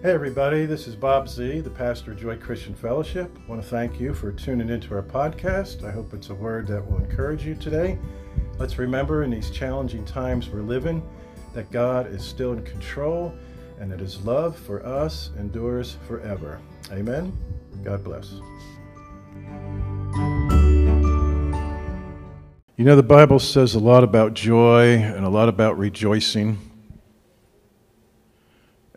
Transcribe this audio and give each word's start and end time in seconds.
Hey, 0.00 0.12
everybody, 0.12 0.64
this 0.64 0.86
is 0.86 0.94
Bob 0.94 1.28
Z, 1.28 1.62
the 1.62 1.70
pastor 1.70 2.12
of 2.12 2.20
Joy 2.20 2.36
Christian 2.36 2.72
Fellowship. 2.72 3.36
I 3.36 3.50
want 3.50 3.60
to 3.60 3.68
thank 3.68 3.98
you 3.98 4.14
for 4.14 4.30
tuning 4.30 4.68
into 4.68 4.94
our 4.94 5.02
podcast. 5.02 5.82
I 5.82 5.90
hope 5.90 6.14
it's 6.14 6.30
a 6.30 6.34
word 6.36 6.68
that 6.68 6.88
will 6.88 6.98
encourage 6.98 7.44
you 7.44 7.56
today. 7.56 7.98
Let's 8.58 8.78
remember 8.78 9.24
in 9.24 9.32
these 9.32 9.50
challenging 9.50 10.04
times 10.04 10.50
we're 10.50 10.62
living 10.62 11.02
that 11.52 11.72
God 11.72 12.06
is 12.14 12.22
still 12.22 12.52
in 12.52 12.62
control 12.62 13.34
and 13.80 13.90
that 13.90 13.98
His 13.98 14.20
love 14.24 14.56
for 14.56 14.86
us 14.86 15.30
endures 15.36 15.96
forever. 16.06 16.60
Amen. 16.92 17.36
God 17.82 18.04
bless. 18.04 18.34
You 22.76 22.84
know, 22.84 22.94
the 22.94 23.02
Bible 23.02 23.40
says 23.40 23.74
a 23.74 23.80
lot 23.80 24.04
about 24.04 24.34
joy 24.34 24.98
and 24.98 25.24
a 25.24 25.28
lot 25.28 25.48
about 25.48 25.76
rejoicing. 25.76 26.67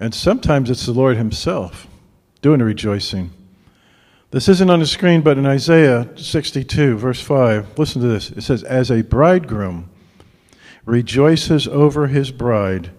And 0.02 0.16
sometimes 0.16 0.72
it's 0.72 0.88
the 0.88 0.94
Lord 0.94 1.16
Himself 1.16 1.88
doing 2.42 2.58
the 2.58 2.66
rejoicing. 2.66 3.30
This 4.32 4.50
isn't 4.50 4.70
on 4.70 4.80
the 4.80 4.88
screen, 4.88 5.22
but 5.22 5.38
in 5.38 5.46
Isaiah 5.46 6.10
62, 6.16 6.98
verse 6.98 7.22
5, 7.22 7.78
listen 7.78 8.02
to 8.02 8.08
this. 8.08 8.32
It 8.32 8.42
says, 8.42 8.64
As 8.64 8.90
a 8.90 9.04
bridegroom 9.04 9.92
rejoices 10.86 11.68
over 11.68 12.08
his 12.08 12.32
bride, 12.32 12.90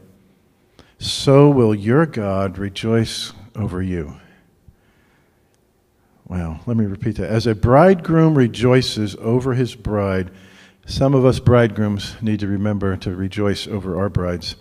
so 1.01 1.51
will 1.51 1.75
your 1.75 2.07
God 2.07 2.57
rejoice 2.57 3.33
over 3.57 3.83
you. 3.83 4.19
Wow, 6.29 6.61
let 6.67 6.77
me 6.77 6.85
repeat 6.85 7.17
that. 7.17 7.31
As 7.31 7.49
a 7.49 7.55
bridegroom 7.57 8.39
rejoices 8.39 9.17
over 9.17 9.55
his 9.55 9.75
bride, 9.75 10.31
some 10.87 11.15
of 11.15 11.25
us 11.25 11.41
bridegrooms 11.41 12.15
need 12.23 12.39
to 12.41 12.47
remember 12.47 12.97
to 12.99 13.17
rejoice 13.17 13.67
over 13.67 13.99
our 13.99 14.09
brides 14.09 14.55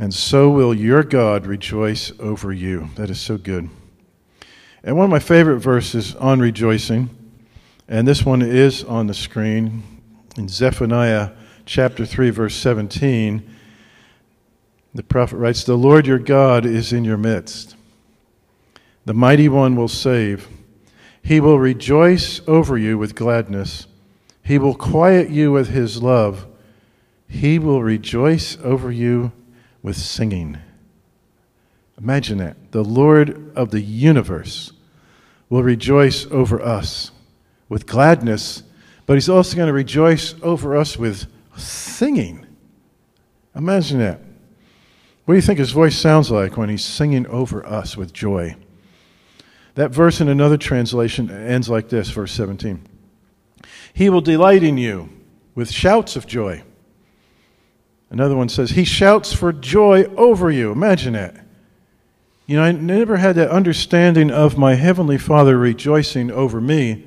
and 0.00 0.14
so 0.14 0.48
will 0.48 0.72
your 0.72 1.02
God 1.02 1.44
rejoice 1.44 2.10
over 2.18 2.54
you. 2.54 2.88
That 2.96 3.10
is 3.10 3.20
so 3.20 3.36
good. 3.36 3.68
And 4.82 4.96
one 4.96 5.04
of 5.04 5.10
my 5.10 5.18
favorite 5.18 5.58
verses 5.58 6.14
on 6.14 6.40
rejoicing, 6.40 7.10
and 7.86 8.08
this 8.08 8.24
one 8.24 8.40
is 8.40 8.82
on 8.82 9.08
the 9.08 9.14
screen 9.14 9.82
in 10.38 10.48
Zephaniah 10.48 11.32
chapter 11.66 12.06
3, 12.06 12.30
verse 12.30 12.54
17. 12.54 13.56
The 14.94 15.02
prophet 15.02 15.36
writes, 15.36 15.64
The 15.64 15.76
Lord 15.76 16.06
your 16.06 16.18
God 16.18 16.64
is 16.64 16.94
in 16.94 17.04
your 17.04 17.18
midst. 17.18 17.76
The 19.04 19.12
mighty 19.12 19.50
one 19.50 19.76
will 19.76 19.86
save. 19.86 20.48
He 21.20 21.40
will 21.40 21.58
rejoice 21.58 22.40
over 22.46 22.78
you 22.78 22.96
with 22.96 23.14
gladness. 23.14 23.86
He 24.42 24.56
will 24.56 24.74
quiet 24.74 25.28
you 25.28 25.52
with 25.52 25.68
his 25.68 26.02
love. 26.02 26.46
He 27.28 27.58
will 27.58 27.82
rejoice 27.82 28.56
over 28.64 28.90
you 28.90 29.32
with 29.82 29.96
singing. 29.96 30.58
Imagine 31.98 32.38
that. 32.38 32.72
The 32.72 32.84
Lord 32.84 33.52
of 33.56 33.70
the 33.70 33.80
universe 33.80 34.72
will 35.48 35.62
rejoice 35.62 36.26
over 36.30 36.62
us 36.62 37.10
with 37.68 37.86
gladness, 37.86 38.62
but 39.06 39.14
He's 39.14 39.28
also 39.28 39.56
going 39.56 39.66
to 39.66 39.72
rejoice 39.72 40.34
over 40.42 40.76
us 40.76 40.96
with 40.96 41.26
singing. 41.56 42.46
Imagine 43.54 43.98
that. 43.98 44.20
What 45.24 45.34
do 45.34 45.36
you 45.36 45.42
think 45.42 45.58
His 45.58 45.72
voice 45.72 45.96
sounds 45.96 46.30
like 46.30 46.56
when 46.56 46.68
He's 46.68 46.84
singing 46.84 47.26
over 47.26 47.64
us 47.66 47.96
with 47.96 48.12
joy? 48.12 48.56
That 49.74 49.90
verse 49.90 50.20
in 50.20 50.28
another 50.28 50.56
translation 50.56 51.30
ends 51.30 51.68
like 51.68 51.88
this, 51.88 52.10
verse 52.10 52.32
17. 52.32 52.86
He 53.92 54.10
will 54.10 54.20
delight 54.20 54.62
in 54.62 54.78
you 54.78 55.08
with 55.54 55.70
shouts 55.70 56.16
of 56.16 56.26
joy. 56.26 56.62
Another 58.10 58.36
one 58.36 58.48
says, 58.48 58.70
He 58.70 58.84
shouts 58.84 59.32
for 59.32 59.52
joy 59.52 60.04
over 60.16 60.50
you. 60.50 60.72
Imagine 60.72 61.12
that. 61.14 61.36
You 62.46 62.56
know, 62.56 62.64
I 62.64 62.72
never 62.72 63.16
had 63.16 63.36
that 63.36 63.50
understanding 63.50 64.30
of 64.30 64.58
my 64.58 64.74
Heavenly 64.74 65.18
Father 65.18 65.56
rejoicing 65.56 66.32
over 66.32 66.60
me 66.60 67.06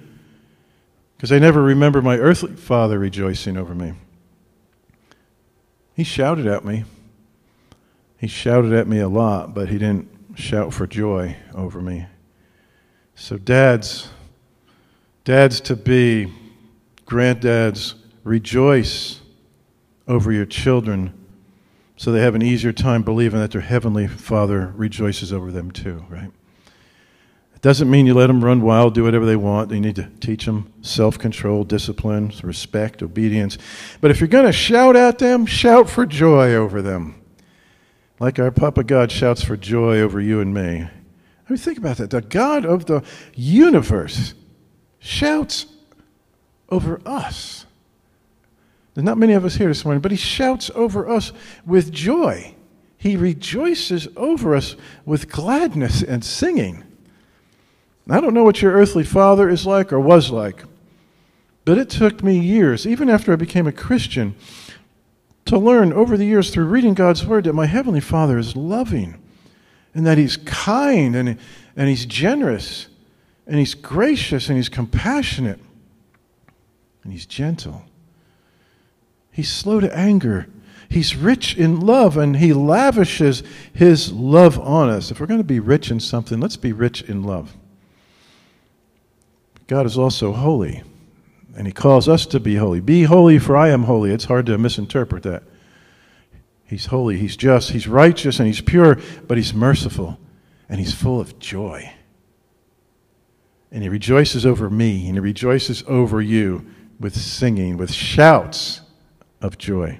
because 1.17 1.33
I 1.33 1.39
never 1.39 1.61
remember 1.61 2.01
my 2.01 2.17
earthly 2.17 2.55
Father 2.55 2.97
rejoicing 2.97 3.57
over 3.57 3.75
me. 3.75 3.93
He 5.95 6.03
shouted 6.05 6.47
at 6.47 6.63
me. 6.63 6.85
He 8.17 8.27
shouted 8.27 8.71
at 8.71 8.87
me 8.87 8.99
a 8.99 9.09
lot, 9.09 9.53
but 9.53 9.67
he 9.67 9.77
didn't 9.77 10.09
shout 10.35 10.73
for 10.73 10.87
joy 10.87 11.35
over 11.53 11.81
me. 11.81 12.07
So, 13.15 13.37
dads, 13.37 14.09
dads 15.25 15.59
to 15.61 15.75
be, 15.75 16.33
granddads, 17.05 17.95
rejoice 18.23 19.19
over 20.07 20.31
your 20.31 20.45
children 20.45 21.13
so 21.95 22.11
they 22.11 22.21
have 22.21 22.35
an 22.35 22.41
easier 22.41 22.73
time 22.73 23.03
believing 23.03 23.39
that 23.39 23.51
their 23.51 23.61
heavenly 23.61 24.07
Father 24.07 24.73
rejoices 24.75 25.31
over 25.31 25.51
them 25.51 25.71
too, 25.71 26.05
right? 26.09 26.31
It 27.55 27.61
doesn't 27.61 27.89
mean 27.89 28.05
you 28.05 28.13
let 28.13 28.27
them 28.27 28.43
run 28.43 28.61
wild, 28.61 28.93
do 28.93 29.03
whatever 29.03 29.25
they 29.25 29.35
want. 29.35 29.71
You 29.71 29.79
need 29.79 29.95
to 29.95 30.09
teach 30.19 30.45
them 30.45 30.73
self 30.81 31.17
control, 31.17 31.63
discipline, 31.63 32.33
respect, 32.43 33.03
obedience. 33.03 33.57
But 34.01 34.11
if 34.11 34.19
you're 34.19 34.27
going 34.27 34.47
to 34.47 34.51
shout 34.51 34.95
at 34.95 35.19
them, 35.19 35.45
shout 35.45 35.89
for 35.89 36.05
joy 36.05 36.53
over 36.53 36.81
them. 36.81 37.21
Like 38.19 38.39
our 38.39 38.51
Papa 38.51 38.83
God 38.83 39.11
shouts 39.11 39.43
for 39.43 39.55
joy 39.55 39.99
over 39.99 40.19
you 40.19 40.41
and 40.41 40.53
me. 40.53 40.81
I 40.81 41.49
mean, 41.49 41.57
think 41.57 41.77
about 41.77 41.97
that. 41.97 42.09
The 42.09 42.21
God 42.21 42.65
of 42.65 42.85
the 42.85 43.03
universe 43.35 44.33
shouts 44.99 45.67
over 46.69 47.01
us. 47.05 47.65
There's 48.93 49.05
not 49.05 49.17
many 49.17 49.33
of 49.33 49.45
us 49.45 49.55
here 49.55 49.67
this 49.67 49.85
morning, 49.85 50.01
but 50.01 50.11
he 50.11 50.17
shouts 50.17 50.69
over 50.75 51.09
us 51.09 51.31
with 51.65 51.91
joy. 51.91 52.53
He 52.97 53.17
rejoices 53.17 54.07
over 54.15 54.55
us 54.55 54.75
with 55.05 55.29
gladness 55.29 56.03
and 56.03 56.23
singing. 56.23 56.83
I 58.09 58.19
don't 58.19 58.33
know 58.33 58.43
what 58.43 58.61
your 58.61 58.73
earthly 58.73 59.03
father 59.03 59.49
is 59.49 59.65
like 59.65 59.91
or 59.91 59.99
was 59.99 60.29
like, 60.29 60.63
but 61.65 61.77
it 61.77 61.89
took 61.89 62.21
me 62.21 62.37
years, 62.37 62.85
even 62.85 63.09
after 63.09 63.33
I 63.33 63.37
became 63.37 63.65
a 63.65 63.71
Christian, 63.71 64.35
to 65.45 65.57
learn 65.57 65.91
over 65.91 66.17
the 66.17 66.25
years 66.25 66.49
through 66.49 66.65
reading 66.65 66.93
God's 66.93 67.25
Word 67.25 67.45
that 67.45 67.53
my 67.53 67.65
Heavenly 67.65 67.99
Father 67.99 68.37
is 68.37 68.55
loving 68.55 69.21
and 69.93 70.05
that 70.05 70.17
He's 70.17 70.37
kind 70.37 71.15
and, 71.15 71.37
and 71.75 71.89
He's 71.89 72.05
generous 72.05 72.87
and 73.47 73.57
He's 73.57 73.73
gracious 73.73 74.49
and 74.49 74.57
He's 74.57 74.69
compassionate 74.69 75.59
and 77.03 77.11
He's 77.11 77.25
gentle. 77.25 77.83
He's 79.33 79.51
slow 79.51 79.79
to 79.79 79.93
anger. 79.93 80.47
He's 80.87 81.15
rich 81.15 81.57
in 81.57 81.79
love 81.79 82.17
and 82.17 82.37
he 82.37 82.53
lavishes 82.53 83.41
his 83.73 84.13
love 84.13 84.59
on 84.59 84.89
us. 84.89 85.09
If 85.09 85.19
we're 85.19 85.25
going 85.25 85.39
to 85.39 85.43
be 85.43 85.59
rich 85.59 85.89
in 85.89 85.99
something, 85.99 86.39
let's 86.39 86.55
be 86.55 86.71
rich 86.71 87.01
in 87.01 87.23
love. 87.23 87.57
God 89.65 89.87
is 89.87 89.97
also 89.97 90.33
holy, 90.33 90.83
and 91.57 91.65
he 91.65 91.73
calls 91.73 92.07
us 92.07 92.27
to 92.27 92.39
be 92.39 92.55
holy. 92.57 92.79
Be 92.79 93.03
holy, 93.03 93.39
for 93.39 93.57
I 93.57 93.69
am 93.69 93.83
holy. 93.83 94.11
It's 94.11 94.25
hard 94.25 94.45
to 94.45 94.57
misinterpret 94.59 95.23
that. 95.23 95.41
He's 96.63 96.85
holy, 96.87 97.17
he's 97.17 97.35
just, 97.35 97.71
he's 97.71 97.87
righteous, 97.87 98.39
and 98.39 98.45
he's 98.45 98.61
pure, 98.61 98.99
but 99.25 99.37
he's 99.37 99.53
merciful, 99.53 100.19
and 100.69 100.79
he's 100.79 100.93
full 100.93 101.19
of 101.19 101.39
joy. 101.39 101.91
And 103.71 103.81
he 103.81 103.89
rejoices 103.89 104.45
over 104.45 104.69
me, 104.69 105.07
and 105.07 105.15
he 105.15 105.19
rejoices 105.19 105.83
over 105.87 106.21
you 106.21 106.67
with 106.99 107.15
singing, 107.15 107.77
with 107.77 107.91
shouts 107.91 108.81
of 109.43 109.59
joy. 109.59 109.99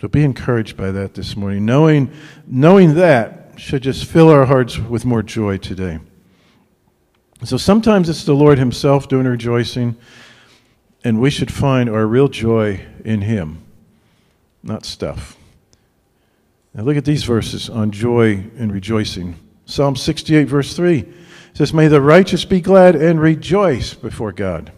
So 0.00 0.08
be 0.08 0.22
encouraged 0.22 0.76
by 0.76 0.92
that 0.92 1.14
this 1.14 1.36
morning. 1.36 1.66
Knowing, 1.66 2.12
knowing 2.46 2.94
that 2.94 3.52
should 3.56 3.82
just 3.82 4.04
fill 4.04 4.28
our 4.30 4.46
hearts 4.46 4.78
with 4.78 5.04
more 5.04 5.22
joy 5.22 5.58
today. 5.58 5.98
So 7.44 7.56
sometimes 7.56 8.08
it's 8.08 8.24
the 8.24 8.34
Lord 8.34 8.58
Himself 8.58 9.08
doing 9.08 9.26
rejoicing, 9.26 9.96
and 11.02 11.20
we 11.20 11.30
should 11.30 11.52
find 11.52 11.90
our 11.90 12.06
real 12.06 12.28
joy 12.28 12.84
in 13.04 13.22
Him, 13.22 13.62
not 14.62 14.84
stuff. 14.84 15.36
Now 16.74 16.84
look 16.84 16.96
at 16.96 17.04
these 17.04 17.24
verses 17.24 17.68
on 17.68 17.90
joy 17.90 18.44
and 18.56 18.72
rejoicing. 18.72 19.36
Psalm 19.64 19.96
68, 19.96 20.44
verse 20.44 20.74
3 20.74 21.06
says, 21.54 21.74
May 21.74 21.88
the 21.88 22.00
righteous 22.00 22.44
be 22.44 22.60
glad 22.60 22.94
and 22.94 23.20
rejoice 23.20 23.94
before 23.94 24.32
God. 24.32 24.72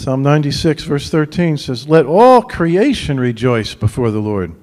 Psalm 0.00 0.22
96, 0.22 0.84
verse 0.84 1.10
13 1.10 1.58
says, 1.58 1.86
Let 1.86 2.06
all 2.06 2.40
creation 2.40 3.20
rejoice 3.20 3.74
before 3.74 4.10
the 4.10 4.18
Lord. 4.18 4.54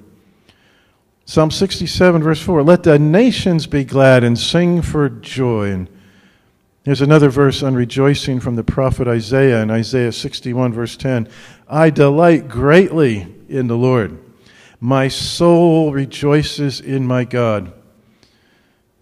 Psalm 1.26 1.52
67, 1.52 2.24
verse 2.24 2.42
4, 2.42 2.64
Let 2.64 2.82
the 2.82 2.98
nations 2.98 3.68
be 3.68 3.84
glad 3.84 4.24
and 4.24 4.36
sing 4.36 4.82
for 4.82 5.08
joy. 5.08 5.70
And 5.70 5.88
here's 6.82 7.02
another 7.02 7.28
verse 7.28 7.62
on 7.62 7.76
rejoicing 7.76 8.40
from 8.40 8.56
the 8.56 8.64
prophet 8.64 9.06
Isaiah 9.06 9.62
in 9.62 9.70
Isaiah 9.70 10.10
61, 10.10 10.72
verse 10.72 10.96
10. 10.96 11.28
I 11.68 11.90
delight 11.90 12.48
greatly 12.48 13.32
in 13.48 13.68
the 13.68 13.76
Lord. 13.76 14.18
My 14.80 15.06
soul 15.06 15.92
rejoices 15.92 16.80
in 16.80 17.06
my 17.06 17.22
God. 17.22 17.72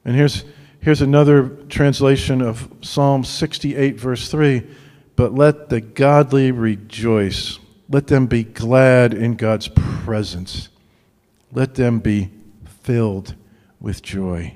And 0.04 0.14
here's, 0.14 0.44
here's 0.80 1.00
another 1.00 1.48
translation 1.70 2.42
of 2.42 2.70
Psalm 2.82 3.24
68, 3.24 3.98
verse 3.98 4.30
3. 4.30 4.66
But 5.16 5.34
let 5.34 5.70
the 5.70 5.80
godly 5.80 6.52
rejoice. 6.52 7.58
Let 7.88 8.06
them 8.06 8.26
be 8.26 8.44
glad 8.44 9.14
in 9.14 9.36
God's 9.36 9.68
presence. 9.68 10.68
Let 11.52 11.74
them 11.74 12.00
be 12.00 12.30
filled 12.82 13.34
with 13.80 14.02
joy. 14.02 14.54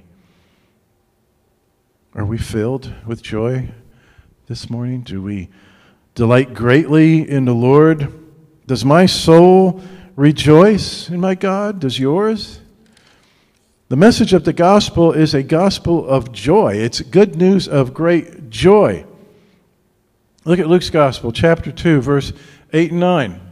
Are 2.15 2.27
we 2.27 2.39
filled 2.39 2.93
with 3.07 3.23
joy 3.23 3.71
this 4.47 4.69
morning? 4.69 5.01
Do 5.01 5.23
we 5.23 5.49
delight 6.15 6.53
greatly 6.53 7.29
in 7.29 7.47
the 7.47 7.55
Lord? 7.55 8.13
Does 8.67 8.85
my 8.85 9.07
soul 9.07 9.81
rejoice 10.17 11.09
in 11.09 11.21
my 11.21 11.35
God? 11.35 11.81
Does 11.81 11.99
yours? 11.99 12.61
The 13.89 13.97
message 13.97 14.33
of 14.33 14.45
the 14.45 14.53
gospel 14.53 15.13
is 15.13 15.35
a 15.35 15.43
gospel 15.43 16.07
of 16.07 16.33
joy. 16.33 16.75
It's 16.75 17.01
good 17.01 17.37
news 17.37 17.67
of 17.67 17.95
great 17.95 18.51
joy. 18.51 19.07
Look 20.45 20.59
at 20.59 20.69
Luke's 20.69 20.91
gospel, 20.91 21.33
chapter 21.33 21.71
2, 21.71 22.01
verse 22.01 22.33
8 22.73 22.93
and 22.93 23.01
9 23.01 23.51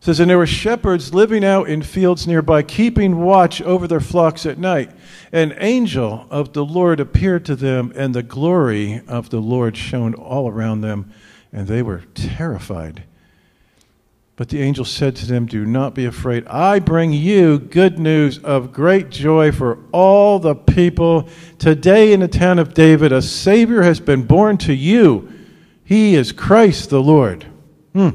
says, 0.00 0.20
And 0.20 0.30
there 0.30 0.38
were 0.38 0.46
shepherds 0.46 1.12
living 1.12 1.44
out 1.44 1.68
in 1.68 1.82
fields 1.82 2.26
nearby, 2.26 2.62
keeping 2.62 3.20
watch 3.20 3.60
over 3.62 3.86
their 3.86 4.00
flocks 4.00 4.46
at 4.46 4.58
night. 4.58 4.90
An 5.32 5.54
angel 5.58 6.26
of 6.30 6.52
the 6.52 6.64
Lord 6.64 7.00
appeared 7.00 7.44
to 7.46 7.56
them, 7.56 7.92
and 7.96 8.14
the 8.14 8.22
glory 8.22 9.02
of 9.08 9.30
the 9.30 9.40
Lord 9.40 9.76
shone 9.76 10.14
all 10.14 10.48
around 10.48 10.80
them, 10.80 11.12
and 11.52 11.66
they 11.66 11.82
were 11.82 12.04
terrified. 12.14 13.04
But 14.36 14.50
the 14.50 14.62
angel 14.62 14.84
said 14.84 15.16
to 15.16 15.26
them, 15.26 15.46
Do 15.46 15.66
not 15.66 15.96
be 15.96 16.04
afraid. 16.04 16.46
I 16.46 16.78
bring 16.78 17.12
you 17.12 17.58
good 17.58 17.98
news 17.98 18.38
of 18.38 18.72
great 18.72 19.10
joy 19.10 19.50
for 19.50 19.80
all 19.90 20.38
the 20.38 20.54
people. 20.54 21.28
Today 21.58 22.12
in 22.12 22.20
the 22.20 22.28
town 22.28 22.60
of 22.60 22.72
David, 22.72 23.10
a 23.10 23.20
Savior 23.20 23.82
has 23.82 23.98
been 23.98 24.22
born 24.22 24.56
to 24.58 24.72
you. 24.72 25.28
He 25.88 26.16
is 26.16 26.32
Christ 26.32 26.90
the 26.90 27.00
Lord. 27.00 27.46
Hmm. 27.94 28.10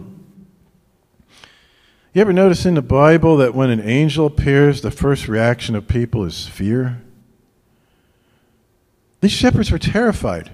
You 2.14 2.22
ever 2.22 2.32
notice 2.32 2.68
in 2.68 2.76
the 2.76 2.84
Bible 2.84 3.38
that 3.38 3.56
when 3.56 3.72
an 3.72 3.80
angel 3.82 4.28
appears, 4.28 4.84
the 4.84 4.92
first 4.92 5.28
reaction 5.28 5.76
of 5.76 5.88
people 5.88 6.24
is 6.24 6.48
fear? 6.48 7.02
These 9.22 9.32
shepherds 9.32 9.72
were 9.72 9.80
terrified. 9.80 10.52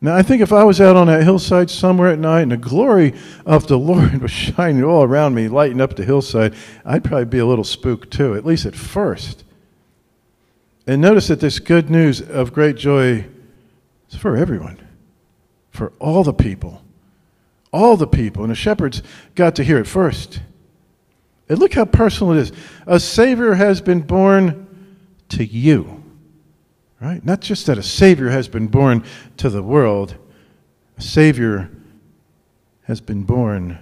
Now, 0.00 0.16
I 0.16 0.22
think 0.22 0.42
if 0.42 0.52
I 0.52 0.64
was 0.64 0.80
out 0.80 0.96
on 0.96 1.06
that 1.06 1.22
hillside 1.22 1.70
somewhere 1.70 2.08
at 2.08 2.18
night 2.18 2.40
and 2.40 2.50
the 2.50 2.56
glory 2.56 3.14
of 3.46 3.68
the 3.68 3.78
Lord 3.78 4.20
was 4.20 4.32
shining 4.32 4.82
all 4.82 5.04
around 5.04 5.36
me, 5.36 5.46
lighting 5.46 5.80
up 5.80 5.94
the 5.94 6.04
hillside, 6.04 6.52
I'd 6.84 7.04
probably 7.04 7.26
be 7.26 7.38
a 7.38 7.46
little 7.46 7.62
spooked 7.62 8.10
too, 8.10 8.34
at 8.34 8.44
least 8.44 8.66
at 8.66 8.74
first. 8.74 9.44
And 10.84 11.00
notice 11.00 11.28
that 11.28 11.38
this 11.38 11.60
good 11.60 11.88
news 11.90 12.20
of 12.20 12.52
great 12.52 12.74
joy 12.74 13.24
is 14.10 14.16
for 14.16 14.36
everyone, 14.36 14.80
for 15.70 15.92
all 15.98 16.24
the 16.24 16.32
people. 16.32 16.82
All 17.72 17.96
the 17.96 18.06
people. 18.06 18.42
And 18.42 18.50
the 18.50 18.56
shepherds 18.56 19.02
got 19.34 19.56
to 19.56 19.64
hear 19.64 19.78
it 19.78 19.86
first. 19.86 20.40
And 21.48 21.58
look 21.58 21.74
how 21.74 21.84
personal 21.84 22.34
it 22.34 22.40
is. 22.40 22.52
A 22.86 23.00
Savior 23.00 23.54
has 23.54 23.80
been 23.80 24.00
born 24.00 24.66
to 25.30 25.44
you. 25.44 26.02
Right? 27.00 27.24
Not 27.24 27.40
just 27.40 27.66
that 27.66 27.78
a 27.78 27.82
Savior 27.82 28.30
has 28.30 28.48
been 28.48 28.66
born 28.66 29.04
to 29.36 29.48
the 29.48 29.62
world, 29.62 30.16
a 30.96 31.02
Savior 31.02 31.70
has 32.82 33.00
been 33.00 33.22
born 33.22 33.78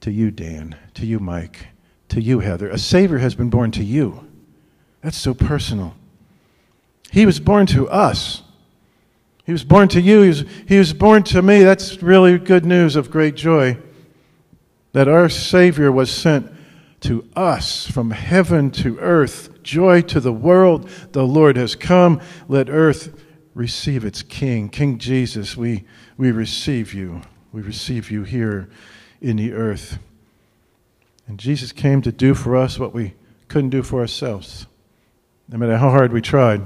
to 0.00 0.12
you, 0.12 0.30
Dan, 0.30 0.76
to 0.94 1.04
you, 1.04 1.18
Mike, 1.18 1.68
to 2.10 2.20
you, 2.20 2.38
Heather. 2.38 2.68
A 2.68 2.78
Savior 2.78 3.18
has 3.18 3.34
been 3.34 3.50
born 3.50 3.72
to 3.72 3.82
you. 3.82 4.28
That's 5.02 5.16
so 5.16 5.34
personal. 5.34 5.96
He 7.10 7.26
was 7.26 7.40
born 7.40 7.66
to 7.66 7.88
us. 7.88 8.42
He 9.48 9.52
was 9.52 9.64
born 9.64 9.88
to 9.88 10.00
you. 10.02 10.20
He 10.20 10.28
was, 10.28 10.44
he 10.68 10.78
was 10.78 10.92
born 10.92 11.22
to 11.22 11.40
me. 11.40 11.62
That's 11.62 12.02
really 12.02 12.36
good 12.38 12.66
news 12.66 12.96
of 12.96 13.10
great 13.10 13.34
joy 13.34 13.78
that 14.92 15.08
our 15.08 15.30
Savior 15.30 15.90
was 15.90 16.10
sent 16.10 16.52
to 17.00 17.26
us 17.34 17.90
from 17.90 18.10
heaven 18.10 18.70
to 18.72 18.98
earth. 18.98 19.62
Joy 19.62 20.02
to 20.02 20.20
the 20.20 20.34
world. 20.34 20.90
The 21.12 21.22
Lord 21.22 21.56
has 21.56 21.74
come. 21.74 22.20
Let 22.46 22.68
earth 22.68 23.24
receive 23.54 24.04
its 24.04 24.20
King. 24.20 24.68
King 24.68 24.98
Jesus, 24.98 25.56
we, 25.56 25.86
we 26.18 26.30
receive 26.30 26.92
you. 26.92 27.22
We 27.50 27.62
receive 27.62 28.10
you 28.10 28.24
here 28.24 28.68
in 29.22 29.36
the 29.36 29.54
earth. 29.54 29.98
And 31.26 31.38
Jesus 31.38 31.72
came 31.72 32.02
to 32.02 32.12
do 32.12 32.34
for 32.34 32.54
us 32.54 32.78
what 32.78 32.92
we 32.92 33.14
couldn't 33.48 33.70
do 33.70 33.82
for 33.82 34.00
ourselves, 34.00 34.66
no 35.48 35.56
matter 35.56 35.78
how 35.78 35.88
hard 35.88 36.12
we 36.12 36.20
tried. 36.20 36.60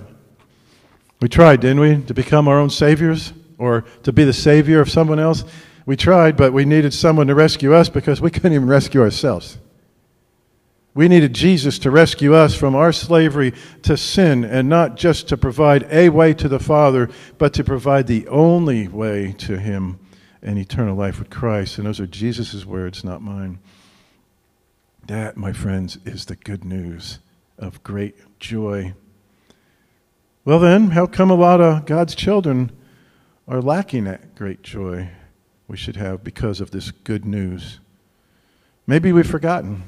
We 1.23 1.29
tried, 1.29 1.61
didn't 1.61 1.79
we, 1.79 2.03
to 2.03 2.15
become 2.15 2.49
our 2.49 2.59
own 2.59 2.69
saviors 2.69 3.33
or 3.57 3.83
to 4.03 4.13
be 4.13 4.25
the 4.25 4.33
savior 4.33 4.81
of 4.81 4.91
someone 4.91 5.21
else? 5.21 5.45
We 5.87 5.97
tried, 5.97 6.37
but 6.37 6.53
we 6.53 6.65
needed 6.65 6.93
someone 6.93 7.29
to 7.29 7.35
rescue 7.37 7.73
us 7.73 7.89
because 7.89 8.21
we 8.21 8.31
couldn't 8.33 8.55
even 8.55 8.67
rescue 8.67 9.01
ourselves. 9.01 9.59
We 10.95 11.07
needed 11.07 11.33
Jesus 11.33 11.79
to 11.79 11.93
rescue 11.93 12.35
us 12.35 12.57
from 12.57 12.75
our 12.75 12.93
slavery 12.93 13.55
to 13.83 13.97
sin 13.97 14.45
and 14.45 14.69
not 14.69 14.97
just 14.97 15.29
to 15.29 15.37
provide 15.37 15.87
a 15.93 16.09
way 16.09 16.35
to 16.35 16.49
the 16.49 16.59
Father, 16.59 17.09
but 17.39 17.55
to 17.55 17.63
provide 17.63 18.09
the 18.09 18.27
only 18.27 18.89
way 18.89 19.33
to 19.39 19.61
Him 19.61 20.01
and 20.43 20.59
eternal 20.59 20.97
life 20.97 21.21
with 21.21 21.31
Christ. 21.31 21.79
And 21.79 21.87
those 21.87 22.01
are 22.01 22.07
Jesus' 22.09 22.67
words, 22.67 23.05
not 23.05 23.23
mine. 23.23 23.61
That, 25.07 25.37
my 25.37 25.53
friends, 25.53 25.99
is 26.05 26.25
the 26.25 26.37
good 26.37 26.65
news 26.65 27.21
of 27.59 27.81
great 27.85 28.17
joy. 28.41 28.95
Well, 30.45 30.59
then, 30.59 30.91
how 30.91 31.07
come 31.07 31.31
a 31.31 31.37
lot 31.37 31.61
of 31.61 31.87
God's 31.87 32.17
children 32.17 32.73
are 33.47 33.63
lacking 33.63 34.05
that 34.05 34.35
great 34.35 34.63
joy 34.63 35.09
we 35.69 35.77
should 35.77 35.95
have 35.95 36.25
because 36.25 36.61
of 36.61 36.73
this 36.73 36.91
good 36.91 37.25
news? 37.25 37.79
Maybe 38.85 39.13
we've 39.13 39.25
forgotten 39.25 39.85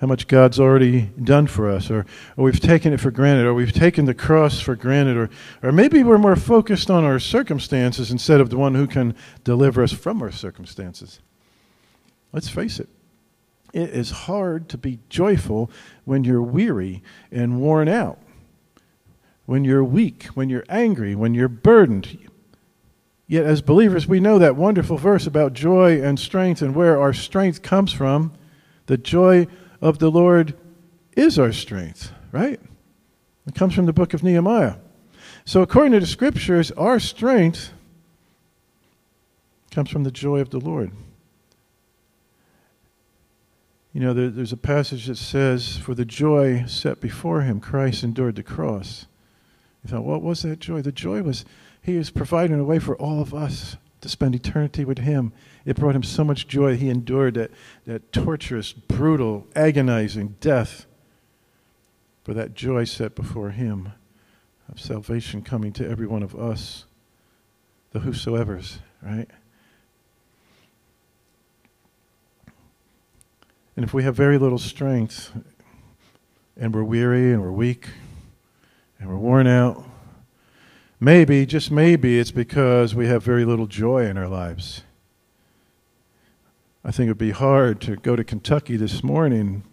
how 0.00 0.08
much 0.08 0.26
God's 0.26 0.58
already 0.58 1.02
done 1.22 1.46
for 1.46 1.70
us, 1.70 1.92
or, 1.92 2.06
or 2.36 2.44
we've 2.46 2.58
taken 2.58 2.92
it 2.92 2.98
for 2.98 3.12
granted, 3.12 3.46
or 3.46 3.54
we've 3.54 3.72
taken 3.72 4.04
the 4.04 4.14
cross 4.14 4.58
for 4.58 4.74
granted, 4.74 5.16
or, 5.16 5.30
or 5.62 5.70
maybe 5.70 6.02
we're 6.02 6.18
more 6.18 6.34
focused 6.34 6.90
on 6.90 7.04
our 7.04 7.20
circumstances 7.20 8.10
instead 8.10 8.40
of 8.40 8.50
the 8.50 8.58
one 8.58 8.74
who 8.74 8.88
can 8.88 9.14
deliver 9.44 9.80
us 9.80 9.92
from 9.92 10.22
our 10.22 10.32
circumstances. 10.32 11.20
Let's 12.32 12.48
face 12.48 12.80
it, 12.80 12.88
it 13.72 13.90
is 13.90 14.10
hard 14.10 14.68
to 14.70 14.76
be 14.76 14.98
joyful 15.08 15.70
when 16.04 16.24
you're 16.24 16.42
weary 16.42 17.04
and 17.30 17.60
worn 17.60 17.86
out, 17.86 18.18
when 19.52 19.64
you're 19.64 19.84
weak, 19.84 20.24
when 20.32 20.48
you're 20.48 20.64
angry, 20.70 21.14
when 21.14 21.34
you're 21.34 21.46
burdened. 21.46 22.16
Yet, 23.26 23.44
as 23.44 23.60
believers, 23.60 24.06
we 24.06 24.18
know 24.18 24.38
that 24.38 24.56
wonderful 24.56 24.96
verse 24.96 25.26
about 25.26 25.52
joy 25.52 26.00
and 26.00 26.18
strength 26.18 26.62
and 26.62 26.74
where 26.74 26.98
our 26.98 27.12
strength 27.12 27.60
comes 27.60 27.92
from. 27.92 28.32
The 28.86 28.96
joy 28.96 29.46
of 29.82 29.98
the 29.98 30.10
Lord 30.10 30.56
is 31.18 31.38
our 31.38 31.52
strength, 31.52 32.12
right? 32.32 32.58
It 33.46 33.54
comes 33.54 33.74
from 33.74 33.84
the 33.84 33.92
book 33.92 34.14
of 34.14 34.22
Nehemiah. 34.22 34.76
So, 35.44 35.60
according 35.60 35.92
to 35.92 36.00
the 36.00 36.06
scriptures, 36.06 36.70
our 36.70 36.98
strength 36.98 37.74
comes 39.70 39.90
from 39.90 40.04
the 40.04 40.10
joy 40.10 40.40
of 40.40 40.48
the 40.48 40.60
Lord. 40.60 40.92
You 43.92 44.00
know, 44.00 44.14
there, 44.14 44.30
there's 44.30 44.54
a 44.54 44.56
passage 44.56 45.08
that 45.08 45.18
says, 45.18 45.76
For 45.76 45.94
the 45.94 46.06
joy 46.06 46.64
set 46.64 47.02
before 47.02 47.42
him, 47.42 47.60
Christ 47.60 48.02
endured 48.02 48.36
the 48.36 48.42
cross. 48.42 49.04
You 49.84 49.90
thought, 49.90 50.04
what 50.04 50.22
was 50.22 50.42
that 50.42 50.60
joy? 50.60 50.82
The 50.82 50.92
joy 50.92 51.22
was 51.22 51.44
he 51.82 51.96
was 51.96 52.10
providing 52.10 52.58
a 52.60 52.64
way 52.64 52.78
for 52.78 52.96
all 52.96 53.20
of 53.20 53.34
us 53.34 53.76
to 54.00 54.08
spend 54.08 54.34
eternity 54.34 54.84
with 54.84 54.98
him. 54.98 55.32
It 55.64 55.76
brought 55.76 55.96
him 55.96 56.02
so 56.02 56.24
much 56.24 56.46
joy. 56.46 56.76
He 56.76 56.88
endured 56.88 57.34
that, 57.34 57.50
that 57.86 58.12
torturous, 58.12 58.72
brutal, 58.72 59.46
agonizing 59.56 60.36
death 60.40 60.86
for 62.22 62.34
that 62.34 62.54
joy 62.54 62.84
set 62.84 63.14
before 63.14 63.50
him 63.50 63.92
of 64.68 64.80
salvation 64.80 65.42
coming 65.42 65.72
to 65.72 65.88
every 65.88 66.06
one 66.06 66.22
of 66.22 66.36
us, 66.36 66.84
the 67.90 68.00
whosoever's, 68.00 68.78
right? 69.02 69.28
And 73.76 73.84
if 73.84 73.92
we 73.92 74.04
have 74.04 74.14
very 74.14 74.38
little 74.38 74.58
strength, 74.58 75.32
and 76.56 76.74
we're 76.74 76.84
weary 76.84 77.32
and 77.32 77.42
we're 77.42 77.50
weak 77.50 77.88
and 79.02 79.10
we're 79.10 79.16
worn 79.16 79.48
out, 79.48 79.84
maybe, 81.00 81.44
just 81.44 81.72
maybe, 81.72 82.20
it's 82.20 82.30
because 82.30 82.94
we 82.94 83.08
have 83.08 83.24
very 83.24 83.44
little 83.44 83.66
joy 83.66 84.06
in 84.06 84.16
our 84.16 84.28
lives. 84.28 84.84
I 86.84 86.92
think 86.92 87.08
it 87.08 87.10
would 87.10 87.18
be 87.18 87.32
hard 87.32 87.80
to 87.80 87.96
go 87.96 88.14
to 88.14 88.22
Kentucky 88.22 88.76
this 88.76 89.02
morning 89.02 89.64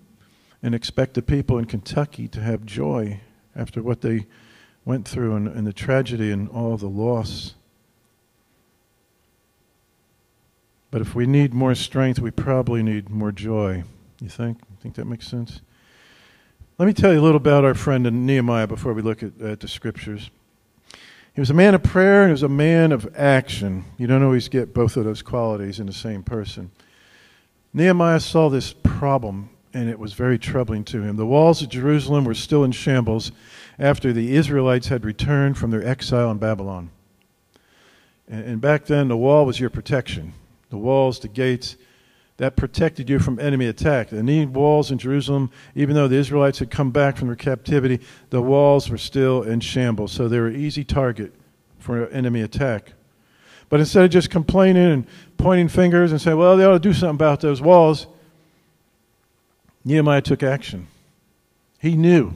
and 0.63 0.74
expect 0.74 1.13
the 1.13 1.21
people 1.21 1.59
in 1.59 1.65
Kentucky 1.65 2.27
to 2.27 2.41
have 2.41 2.65
joy 2.65 3.21
after 3.55 3.83
what 3.83 4.01
they 4.01 4.25
went 4.83 5.07
through 5.07 5.36
and, 5.36 5.48
and 5.48 5.67
the 5.67 5.74
tragedy 5.74 6.31
and 6.31 6.50
all 6.50 6.75
the 6.75 6.89
loss. 6.89 7.53
But 10.89 11.01
if 11.01 11.13
we 11.13 11.27
need 11.27 11.53
more 11.53 11.75
strength, 11.75 12.19
we 12.19 12.31
probably 12.31 12.81
need 12.81 13.12
more 13.12 13.31
joy. 13.31 13.83
You 14.19 14.29
think? 14.29 14.57
You 14.71 14.77
think 14.81 14.95
that 14.95 15.05
makes 15.05 15.27
sense? 15.27 15.62
Let 16.79 16.86
me 16.86 16.93
tell 16.93 17.12
you 17.12 17.19
a 17.19 17.21
little 17.21 17.36
about 17.36 17.65
our 17.65 17.74
friend 17.74 18.09
Nehemiah 18.25 18.65
before 18.65 18.93
we 18.93 19.01
look 19.01 19.21
at, 19.21 19.41
at 19.41 19.59
the 19.59 19.67
scriptures. 19.67 20.29
He 21.33 21.41
was 21.41 21.50
a 21.50 21.53
man 21.53 21.75
of 21.75 21.83
prayer 21.83 22.21
and 22.21 22.29
he 22.29 22.31
was 22.31 22.43
a 22.43 22.48
man 22.48 22.93
of 22.93 23.13
action. 23.17 23.83
You 23.98 24.07
don't 24.07 24.24
always 24.24 24.48
get 24.48 24.74
both 24.74 24.95
of 24.95 25.03
those 25.03 25.21
qualities 25.21 25.81
in 25.81 25.88
the 25.88 25.91
same 25.91 26.24
person. 26.24 26.71
Nehemiah 27.74 28.21
saw 28.21 28.48
this 28.48 28.71
problem 28.71 29.50
and 29.74 29.89
it 29.89 30.00
was 30.00 30.13
very 30.13 30.39
troubling 30.39 30.86
to 30.86 31.01
him. 31.01 31.17
The 31.17 31.25
walls 31.25 31.62
of 31.62 31.67
Jerusalem 31.67 32.24
were 32.24 32.33
still 32.33 32.63
in 32.63 32.71
shambles 32.71 33.33
after 33.77 34.13
the 34.13 34.33
Israelites 34.33 34.88
had 34.88 35.03
returned 35.03 35.57
from 35.57 35.71
their 35.71 35.86
exile 35.86 36.31
in 36.31 36.38
Babylon. 36.38 36.91
And 38.29 38.62
back 38.62 38.86
then, 38.86 39.09
the 39.09 39.17
wall 39.17 39.45
was 39.45 39.59
your 39.59 39.69
protection. 39.69 40.31
The 40.69 40.77
walls, 40.77 41.19
the 41.19 41.27
gates, 41.27 41.75
that 42.39 42.55
protected 42.55 43.10
you 43.10 43.19
from 43.19 43.38
enemy 43.38 43.65
attack. 43.65 44.10
The 44.10 44.24
need 44.24 44.53
walls 44.53 44.91
in 44.91 44.98
Jerusalem, 44.98 45.51
even 45.75 45.93
though 45.93 46.08
the 46.08 46.15
Israelites 46.15 46.60
had 46.60 46.72
come 46.72 46.89
back 46.89 47.17
from 47.17 47.27
their 47.27 47.36
captivity, 47.36 48.00
the 48.29 48.41
walls 48.41 48.89
were 48.89 48.98
still 48.98 49.43
in 49.43 49.60
shambles, 49.60 50.13
so 50.13 50.29
they 50.29 50.39
were 50.39 50.48
an 50.48 50.55
easy 50.55 50.86
target 50.86 51.34
for 51.79 52.08
enemy 52.08 52.41
attack. 52.41 52.93
But 53.67 53.81
instead 53.81 54.05
of 54.05 54.12
just 54.12 54.29
complaining 54.29 54.89
and 54.89 55.08
pointing 55.36 55.67
fingers 55.67 56.13
and 56.13 56.22
saying, 56.22 56.38
well, 56.38 56.55
they 56.55 56.63
ought 56.63 56.72
to 56.72 56.79
do 56.79 56.93
something 56.93 57.15
about 57.15 57.41
those 57.41 57.62
walls, 57.62 58.08
Nehemiah 59.84 60.22
took 60.22 60.41
action. 60.41 60.88
He 61.77 61.98
knew 61.98 62.34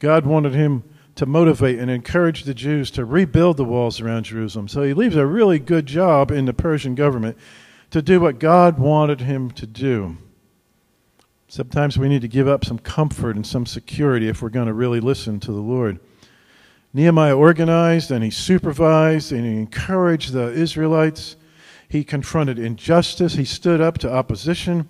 God 0.00 0.26
wanted 0.26 0.52
him 0.52 0.84
to 1.14 1.24
motivate 1.24 1.78
and 1.78 1.90
encourage 1.90 2.44
the 2.44 2.52
Jews 2.52 2.90
to 2.90 3.06
rebuild 3.06 3.56
the 3.56 3.64
walls 3.64 4.02
around 4.02 4.24
Jerusalem. 4.24 4.68
So 4.68 4.82
he 4.82 4.92
leaves 4.92 5.16
a 5.16 5.24
really 5.24 5.58
good 5.58 5.86
job 5.86 6.30
in 6.30 6.44
the 6.44 6.52
Persian 6.52 6.94
government 6.94 7.38
to 7.94 8.02
do 8.02 8.18
what 8.18 8.40
God 8.40 8.76
wanted 8.76 9.20
him 9.20 9.52
to 9.52 9.68
do. 9.68 10.16
Sometimes 11.46 11.96
we 11.96 12.08
need 12.08 12.22
to 12.22 12.28
give 12.28 12.48
up 12.48 12.64
some 12.64 12.80
comfort 12.80 13.36
and 13.36 13.46
some 13.46 13.66
security 13.66 14.26
if 14.26 14.42
we're 14.42 14.48
going 14.48 14.66
to 14.66 14.72
really 14.72 14.98
listen 14.98 15.38
to 15.38 15.52
the 15.52 15.60
Lord. 15.60 16.00
Nehemiah 16.92 17.36
organized 17.36 18.10
and 18.10 18.24
he 18.24 18.30
supervised 18.30 19.30
and 19.30 19.44
he 19.44 19.52
encouraged 19.52 20.32
the 20.32 20.50
Israelites. 20.50 21.36
He 21.88 22.02
confronted 22.02 22.58
injustice. 22.58 23.34
He 23.34 23.44
stood 23.44 23.80
up 23.80 23.98
to 23.98 24.12
opposition 24.12 24.88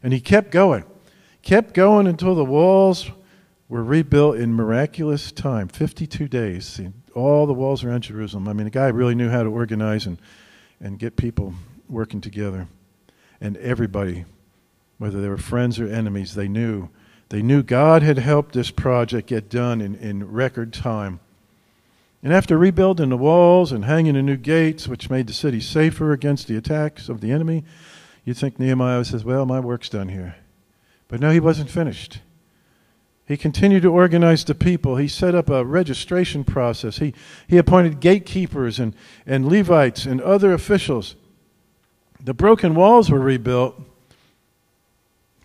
and 0.00 0.12
he 0.12 0.20
kept 0.20 0.52
going 0.52 0.84
kept 1.42 1.74
going 1.74 2.06
until 2.06 2.36
the 2.36 2.44
walls 2.44 3.10
were 3.68 3.82
rebuilt 3.82 4.36
in 4.36 4.54
miraculous 4.54 5.32
time 5.32 5.66
52 5.66 6.28
days. 6.28 6.80
All 7.16 7.48
the 7.48 7.52
walls 7.52 7.82
around 7.82 8.02
Jerusalem. 8.02 8.46
I 8.46 8.52
mean, 8.52 8.66
the 8.66 8.70
guy 8.70 8.86
really 8.86 9.16
knew 9.16 9.28
how 9.28 9.42
to 9.42 9.50
organize 9.50 10.06
and, 10.06 10.20
and 10.78 11.00
get 11.00 11.16
people 11.16 11.52
working 11.88 12.20
together. 12.20 12.68
And 13.40 13.56
everybody, 13.58 14.24
whether 14.98 15.20
they 15.20 15.28
were 15.28 15.36
friends 15.36 15.78
or 15.78 15.86
enemies, 15.86 16.34
they 16.34 16.48
knew. 16.48 16.88
They 17.28 17.42
knew 17.42 17.62
God 17.62 18.02
had 18.02 18.18
helped 18.18 18.54
this 18.54 18.70
project 18.70 19.28
get 19.28 19.48
done 19.48 19.80
in, 19.80 19.94
in 19.96 20.30
record 20.30 20.72
time. 20.72 21.20
And 22.22 22.32
after 22.32 22.56
rebuilding 22.56 23.10
the 23.10 23.16
walls 23.16 23.70
and 23.70 23.84
hanging 23.84 24.14
the 24.14 24.22
new 24.22 24.36
gates, 24.36 24.88
which 24.88 25.10
made 25.10 25.26
the 25.26 25.34
city 25.34 25.60
safer 25.60 26.12
against 26.12 26.48
the 26.48 26.56
attacks 26.56 27.08
of 27.08 27.20
the 27.20 27.32
enemy, 27.32 27.64
you'd 28.24 28.38
think 28.38 28.58
Nehemiah 28.58 29.04
says, 29.04 29.24
Well, 29.24 29.44
my 29.44 29.60
work's 29.60 29.90
done 29.90 30.08
here. 30.08 30.36
But 31.08 31.20
no, 31.20 31.30
he 31.30 31.40
wasn't 31.40 31.70
finished. 31.70 32.20
He 33.26 33.36
continued 33.36 33.82
to 33.82 33.92
organize 33.92 34.44
the 34.44 34.54
people. 34.54 34.96
He 34.96 35.08
set 35.08 35.34
up 35.34 35.48
a 35.48 35.64
registration 35.64 36.44
process. 36.44 36.98
He, 36.98 37.14
he 37.48 37.56
appointed 37.56 38.00
gatekeepers 38.00 38.78
and, 38.78 38.94
and 39.26 39.46
Levites 39.46 40.04
and 40.04 40.20
other 40.20 40.52
officials. 40.52 41.16
The 42.22 42.34
broken 42.34 42.74
walls 42.74 43.10
were 43.10 43.18
rebuilt, 43.18 43.80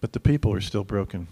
but 0.01 0.13
the 0.13 0.19
people 0.19 0.53
are 0.53 0.61
still 0.61 0.83
broken. 0.83 1.27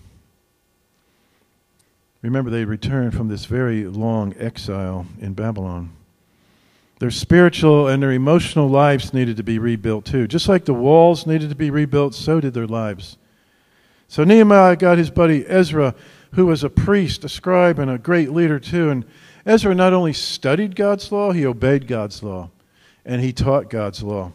Remember, 2.21 2.49
they 2.49 2.65
returned 2.65 3.13
from 3.13 3.27
this 3.27 3.45
very 3.45 3.85
long 3.85 4.33
exile 4.37 5.05
in 5.21 5.33
Babylon. 5.33 5.91
Their 6.99 7.11
spiritual 7.11 7.87
and 7.87 8.01
their 8.01 8.11
emotional 8.11 8.67
lives 8.67 9.13
needed 9.13 9.37
to 9.37 9.43
be 9.43 9.59
rebuilt 9.59 10.05
too. 10.05 10.27
Just 10.27 10.49
like 10.49 10.65
the 10.65 10.73
walls 10.73 11.27
needed 11.27 11.49
to 11.49 11.55
be 11.55 11.69
rebuilt, 11.69 12.15
so 12.15 12.41
did 12.41 12.53
their 12.53 12.67
lives. 12.67 13.17
So 14.07 14.23
Nehemiah 14.23 14.75
got 14.75 14.97
his 14.97 15.11
buddy 15.11 15.45
Ezra, 15.47 15.93
who 16.31 16.47
was 16.47 16.63
a 16.63 16.69
priest, 16.69 17.23
a 17.23 17.29
scribe, 17.29 17.77
and 17.77 17.91
a 17.91 17.97
great 17.99 18.31
leader 18.31 18.59
too. 18.59 18.89
And 18.89 19.05
Ezra 19.45 19.75
not 19.75 19.93
only 19.93 20.13
studied 20.13 20.75
God's 20.75 21.11
law, 21.11 21.31
he 21.31 21.45
obeyed 21.45 21.87
God's 21.87 22.23
law, 22.23 22.49
and 23.05 23.21
he 23.21 23.31
taught 23.31 23.69
God's 23.69 24.01
law. 24.01 24.31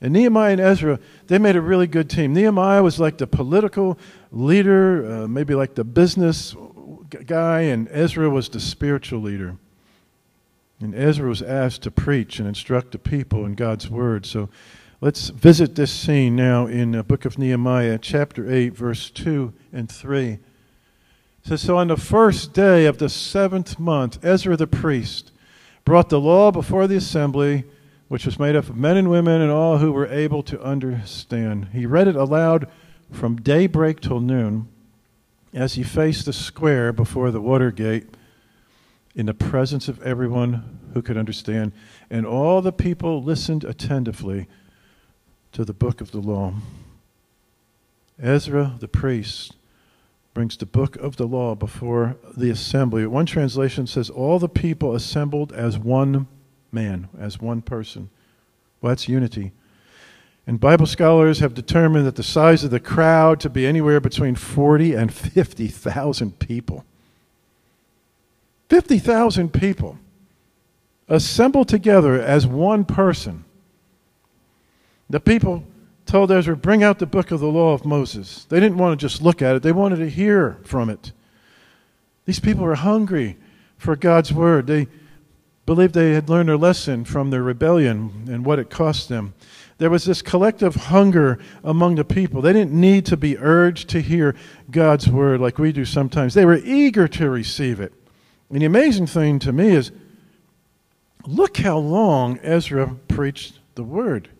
And 0.00 0.12
Nehemiah 0.12 0.52
and 0.52 0.60
Ezra, 0.60 1.00
they 1.26 1.38
made 1.38 1.56
a 1.56 1.60
really 1.60 1.86
good 1.86 2.08
team. 2.08 2.32
Nehemiah 2.32 2.82
was 2.82 3.00
like 3.00 3.18
the 3.18 3.26
political 3.26 3.98
leader, 4.30 5.24
uh, 5.24 5.28
maybe 5.28 5.54
like 5.54 5.74
the 5.74 5.84
business 5.84 6.54
guy, 7.26 7.62
and 7.62 7.88
Ezra 7.90 8.30
was 8.30 8.48
the 8.48 8.60
spiritual 8.60 9.20
leader. 9.20 9.56
And 10.80 10.94
Ezra 10.94 11.28
was 11.28 11.42
asked 11.42 11.82
to 11.82 11.90
preach 11.90 12.38
and 12.38 12.46
instruct 12.46 12.92
the 12.92 12.98
people 12.98 13.44
in 13.44 13.54
God's 13.54 13.90
word. 13.90 14.24
So 14.24 14.48
Let's 15.00 15.28
visit 15.28 15.76
this 15.76 15.92
scene 15.92 16.34
now 16.34 16.66
in 16.66 16.90
the 16.90 17.04
book 17.04 17.24
of 17.24 17.38
Nehemiah, 17.38 17.98
chapter 18.02 18.52
8, 18.52 18.70
verse 18.70 19.10
2 19.10 19.52
and 19.72 19.88
3. 19.88 20.30
It 20.30 20.40
says, 21.44 21.60
So 21.62 21.76
on 21.76 21.86
the 21.86 21.96
first 21.96 22.52
day 22.52 22.84
of 22.84 22.98
the 22.98 23.08
seventh 23.08 23.78
month, 23.78 24.18
Ezra 24.24 24.56
the 24.56 24.66
priest 24.66 25.30
brought 25.84 26.08
the 26.08 26.18
law 26.18 26.50
before 26.50 26.88
the 26.88 26.96
assembly, 26.96 27.62
which 28.08 28.24
was 28.24 28.38
made 28.38 28.56
up 28.56 28.68
of 28.68 28.76
men 28.76 28.96
and 28.96 29.10
women 29.10 29.40
and 29.40 29.50
all 29.50 29.78
who 29.78 29.92
were 29.92 30.06
able 30.06 30.42
to 30.42 30.60
understand. 30.62 31.68
He 31.72 31.86
read 31.86 32.08
it 32.08 32.16
aloud 32.16 32.66
from 33.12 33.36
daybreak 33.36 34.00
till 34.00 34.20
noon 34.20 34.68
as 35.52 35.74
he 35.74 35.82
faced 35.82 36.26
the 36.26 36.32
square 36.32 36.92
before 36.92 37.30
the 37.30 37.40
water 37.40 37.70
gate 37.70 38.06
in 39.14 39.26
the 39.26 39.34
presence 39.34 39.88
of 39.88 40.02
everyone 40.02 40.78
who 40.94 41.02
could 41.02 41.16
understand. 41.16 41.72
And 42.10 42.26
all 42.26 42.62
the 42.62 42.72
people 42.72 43.22
listened 43.22 43.64
attentively 43.64 44.46
to 45.52 45.64
the 45.64 45.74
book 45.74 46.00
of 46.00 46.10
the 46.10 46.20
law. 46.20 46.54
Ezra 48.20 48.76
the 48.80 48.88
priest 48.88 49.54
brings 50.34 50.56
the 50.56 50.66
book 50.66 50.96
of 50.96 51.16
the 51.16 51.26
law 51.26 51.54
before 51.54 52.16
the 52.36 52.50
assembly. 52.50 53.06
One 53.06 53.26
translation 53.26 53.86
says, 53.86 54.08
All 54.08 54.38
the 54.38 54.48
people 54.48 54.94
assembled 54.94 55.52
as 55.52 55.78
one 55.78 56.26
man, 56.72 57.08
as 57.18 57.40
one 57.40 57.62
person. 57.62 58.10
Well, 58.80 58.90
that's 58.90 59.08
unity. 59.08 59.52
And 60.46 60.58
Bible 60.58 60.86
scholars 60.86 61.40
have 61.40 61.54
determined 61.54 62.06
that 62.06 62.16
the 62.16 62.22
size 62.22 62.64
of 62.64 62.70
the 62.70 62.80
crowd 62.80 63.40
to 63.40 63.50
be 63.50 63.66
anywhere 63.66 64.00
between 64.00 64.34
40 64.34 64.94
and 64.94 65.12
50,000 65.12 66.38
people. 66.38 66.84
50,000 68.68 69.52
people 69.52 69.98
assembled 71.08 71.68
together 71.68 72.20
as 72.20 72.46
one 72.46 72.84
person 72.84 73.44
the 75.10 75.20
people 75.20 75.64
told 76.06 76.30
Ezra, 76.30 76.56
Bring 76.56 76.82
out 76.82 76.98
the 76.98 77.06
book 77.06 77.30
of 77.30 77.40
the 77.40 77.46
law 77.46 77.72
of 77.72 77.84
Moses. 77.84 78.46
They 78.48 78.60
didn't 78.60 78.78
want 78.78 78.98
to 78.98 79.06
just 79.06 79.22
look 79.22 79.42
at 79.42 79.56
it, 79.56 79.62
they 79.62 79.72
wanted 79.72 79.96
to 79.96 80.10
hear 80.10 80.58
from 80.64 80.90
it. 80.90 81.12
These 82.26 82.40
people 82.40 82.64
were 82.64 82.74
hungry 82.74 83.36
for 83.78 83.96
God's 83.96 84.32
word. 84.32 84.66
They 84.66 84.88
believed 85.68 85.92
they 85.92 86.14
had 86.14 86.30
learned 86.30 86.48
their 86.48 86.56
lesson 86.56 87.04
from 87.04 87.28
their 87.28 87.42
rebellion 87.42 88.26
and 88.30 88.42
what 88.42 88.58
it 88.58 88.70
cost 88.70 89.10
them. 89.10 89.34
There 89.76 89.90
was 89.90 90.06
this 90.06 90.22
collective 90.22 90.74
hunger 90.74 91.38
among 91.62 91.96
the 91.96 92.06
people. 92.06 92.40
They 92.40 92.54
didn't 92.54 92.72
need 92.72 93.04
to 93.04 93.18
be 93.18 93.36
urged 93.36 93.90
to 93.90 94.00
hear 94.00 94.34
God's 94.70 95.10
word 95.10 95.42
like 95.42 95.58
we 95.58 95.72
do 95.72 95.84
sometimes. 95.84 96.32
They 96.32 96.46
were 96.46 96.56
eager 96.56 97.06
to 97.08 97.28
receive 97.28 97.80
it. 97.80 97.92
And 98.48 98.62
the 98.62 98.64
amazing 98.64 99.08
thing 99.08 99.38
to 99.40 99.52
me 99.52 99.72
is 99.72 99.92
look 101.26 101.58
how 101.58 101.76
long 101.76 102.38
Ezra 102.38 102.96
preached 103.06 103.58
the 103.74 103.84
word. 103.84 104.30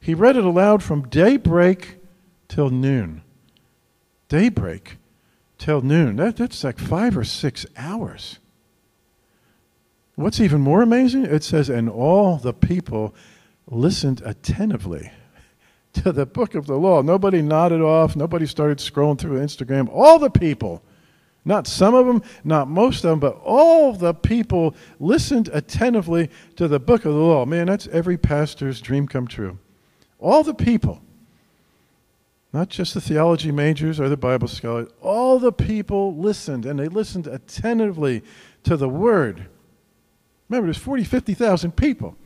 He 0.00 0.14
read 0.14 0.36
it 0.36 0.44
aloud 0.44 0.82
from 0.82 1.08
daybreak 1.08 1.98
till 2.48 2.70
noon. 2.70 3.22
Daybreak 4.28 4.96
till 5.58 5.80
noon. 5.80 6.16
That, 6.16 6.38
that's 6.38 6.64
like 6.64 6.80
five 6.80 7.16
or 7.16 7.22
six 7.22 7.66
hours. 7.76 8.39
What's 10.16 10.40
even 10.40 10.60
more 10.60 10.82
amazing? 10.82 11.24
It 11.24 11.42
says, 11.44 11.68
and 11.68 11.88
all 11.88 12.36
the 12.36 12.52
people 12.52 13.14
listened 13.66 14.22
attentively 14.24 15.12
to 15.92 16.12
the 16.12 16.26
book 16.26 16.54
of 16.54 16.66
the 16.66 16.76
law. 16.76 17.02
Nobody 17.02 17.42
nodded 17.42 17.80
off. 17.80 18.16
Nobody 18.16 18.46
started 18.46 18.78
scrolling 18.78 19.18
through 19.18 19.40
Instagram. 19.40 19.88
All 19.92 20.18
the 20.18 20.30
people, 20.30 20.82
not 21.44 21.66
some 21.66 21.94
of 21.94 22.06
them, 22.06 22.22
not 22.44 22.68
most 22.68 23.04
of 23.04 23.10
them, 23.10 23.20
but 23.20 23.40
all 23.42 23.92
the 23.92 24.14
people 24.14 24.74
listened 24.98 25.48
attentively 25.52 26.30
to 26.56 26.68
the 26.68 26.80
book 26.80 27.04
of 27.04 27.14
the 27.14 27.20
law. 27.20 27.44
Man, 27.44 27.66
that's 27.66 27.88
every 27.88 28.18
pastor's 28.18 28.80
dream 28.80 29.08
come 29.08 29.26
true. 29.26 29.58
All 30.18 30.42
the 30.42 30.54
people, 30.54 31.00
not 32.52 32.68
just 32.68 32.94
the 32.94 33.00
theology 33.00 33.50
majors 33.50 33.98
or 33.98 34.08
the 34.08 34.16
Bible 34.16 34.48
scholars, 34.48 34.88
all 35.00 35.38
the 35.38 35.52
people 35.52 36.16
listened, 36.16 36.66
and 36.66 36.78
they 36.78 36.88
listened 36.88 37.26
attentively 37.26 38.22
to 38.64 38.76
the 38.76 38.88
word. 38.88 39.46
Remember, 40.50 40.66
there's 40.66 40.76
40, 40.76 41.04
50,000 41.04 41.76
people. 41.76 42.16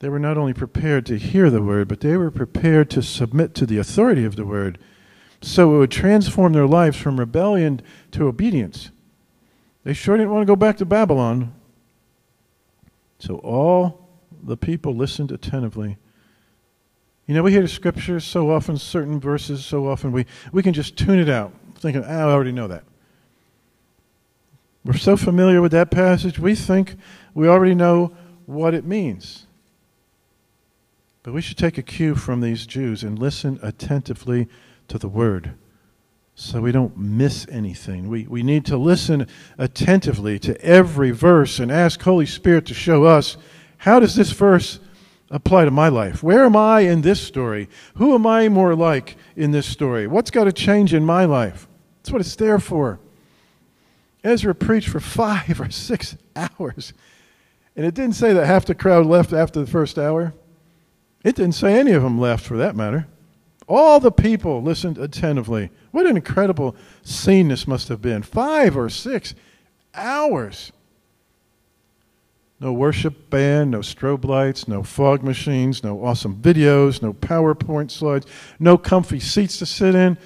They 0.00 0.08
were 0.08 0.18
not 0.18 0.36
only 0.36 0.52
prepared 0.52 1.06
to 1.06 1.18
hear 1.18 1.50
the 1.50 1.62
word, 1.62 1.88
but 1.88 2.00
they 2.00 2.16
were 2.16 2.32
prepared 2.32 2.90
to 2.90 3.02
submit 3.02 3.54
to 3.54 3.66
the 3.66 3.78
authority 3.78 4.24
of 4.24 4.36
the 4.36 4.44
word 4.44 4.78
so 5.40 5.76
it 5.76 5.78
would 5.78 5.90
transform 5.92 6.52
their 6.52 6.66
lives 6.66 6.96
from 6.96 7.18
rebellion 7.18 7.80
to 8.10 8.26
obedience. 8.26 8.90
They 9.84 9.92
sure 9.92 10.16
didn't 10.16 10.32
want 10.32 10.42
to 10.42 10.50
go 10.50 10.56
back 10.56 10.76
to 10.78 10.84
Babylon. 10.84 11.54
So 13.20 13.36
all 13.36 14.08
the 14.42 14.56
people 14.56 14.94
listened 14.94 15.30
attentively. 15.30 15.96
You 17.26 17.34
know, 17.34 17.44
we 17.44 17.52
hear 17.52 17.62
the 17.62 17.68
scriptures 17.68 18.24
so 18.24 18.50
often, 18.50 18.76
certain 18.76 19.20
verses 19.20 19.64
so 19.64 19.86
often, 19.88 20.10
we, 20.10 20.26
we 20.50 20.62
can 20.62 20.72
just 20.72 20.96
tune 20.96 21.20
it 21.20 21.28
out, 21.28 21.52
thinking, 21.76 22.02
oh, 22.04 22.08
I 22.08 22.32
already 22.32 22.52
know 22.52 22.66
that. 22.66 22.82
We're 24.88 24.96
so 24.96 25.18
familiar 25.18 25.60
with 25.60 25.72
that 25.72 25.90
passage, 25.90 26.38
we 26.38 26.54
think 26.54 26.96
we 27.34 27.46
already 27.46 27.74
know 27.74 28.16
what 28.46 28.72
it 28.72 28.86
means. 28.86 29.44
But 31.22 31.34
we 31.34 31.42
should 31.42 31.58
take 31.58 31.76
a 31.76 31.82
cue 31.82 32.14
from 32.14 32.40
these 32.40 32.64
Jews 32.64 33.02
and 33.02 33.18
listen 33.18 33.60
attentively 33.62 34.48
to 34.88 34.96
the 34.96 35.06
word 35.06 35.52
so 36.34 36.62
we 36.62 36.72
don't 36.72 36.96
miss 36.96 37.46
anything. 37.50 38.08
We, 38.08 38.26
we 38.28 38.42
need 38.42 38.64
to 38.64 38.78
listen 38.78 39.26
attentively 39.58 40.38
to 40.38 40.58
every 40.62 41.10
verse 41.10 41.58
and 41.58 41.70
ask 41.70 42.00
Holy 42.00 42.24
Spirit 42.24 42.64
to 42.64 42.74
show 42.74 43.04
us 43.04 43.36
how 43.76 44.00
does 44.00 44.14
this 44.14 44.30
verse 44.30 44.80
apply 45.30 45.66
to 45.66 45.70
my 45.70 45.88
life? 45.88 46.22
Where 46.22 46.46
am 46.46 46.56
I 46.56 46.80
in 46.80 47.02
this 47.02 47.20
story? 47.20 47.68
Who 47.96 48.14
am 48.14 48.26
I 48.26 48.48
more 48.48 48.74
like 48.74 49.18
in 49.36 49.50
this 49.50 49.66
story? 49.66 50.06
What's 50.06 50.30
got 50.30 50.44
to 50.44 50.52
change 50.52 50.94
in 50.94 51.04
my 51.04 51.26
life? 51.26 51.68
That's 51.98 52.10
what 52.10 52.22
it's 52.22 52.36
there 52.36 52.58
for. 52.58 53.00
Ezra 54.24 54.54
preached 54.54 54.88
for 54.88 55.00
five 55.00 55.60
or 55.60 55.70
six 55.70 56.16
hours. 56.36 56.92
And 57.76 57.86
it 57.86 57.94
didn't 57.94 58.16
say 58.16 58.32
that 58.32 58.46
half 58.46 58.64
the 58.64 58.74
crowd 58.74 59.06
left 59.06 59.32
after 59.32 59.60
the 59.60 59.70
first 59.70 59.98
hour. 59.98 60.34
It 61.24 61.36
didn't 61.36 61.54
say 61.54 61.78
any 61.78 61.92
of 61.92 62.02
them 62.02 62.18
left, 62.18 62.44
for 62.44 62.56
that 62.56 62.76
matter. 62.76 63.06
All 63.68 64.00
the 64.00 64.10
people 64.10 64.62
listened 64.62 64.98
attentively. 64.98 65.70
What 65.90 66.06
an 66.06 66.16
incredible 66.16 66.74
scene 67.02 67.48
this 67.48 67.68
must 67.68 67.88
have 67.88 68.00
been. 68.00 68.22
Five 68.22 68.76
or 68.76 68.88
six 68.88 69.34
hours. 69.94 70.72
No 72.60 72.72
worship 72.72 73.30
band, 73.30 73.70
no 73.70 73.80
strobe 73.80 74.24
lights, 74.24 74.66
no 74.66 74.82
fog 74.82 75.22
machines, 75.22 75.84
no 75.84 76.04
awesome 76.04 76.36
videos, 76.36 77.00
no 77.02 77.12
PowerPoint 77.12 77.90
slides, 77.90 78.26
no 78.58 78.76
comfy 78.76 79.20
seats 79.20 79.58
to 79.58 79.66
sit 79.66 79.94
in. 79.94 80.18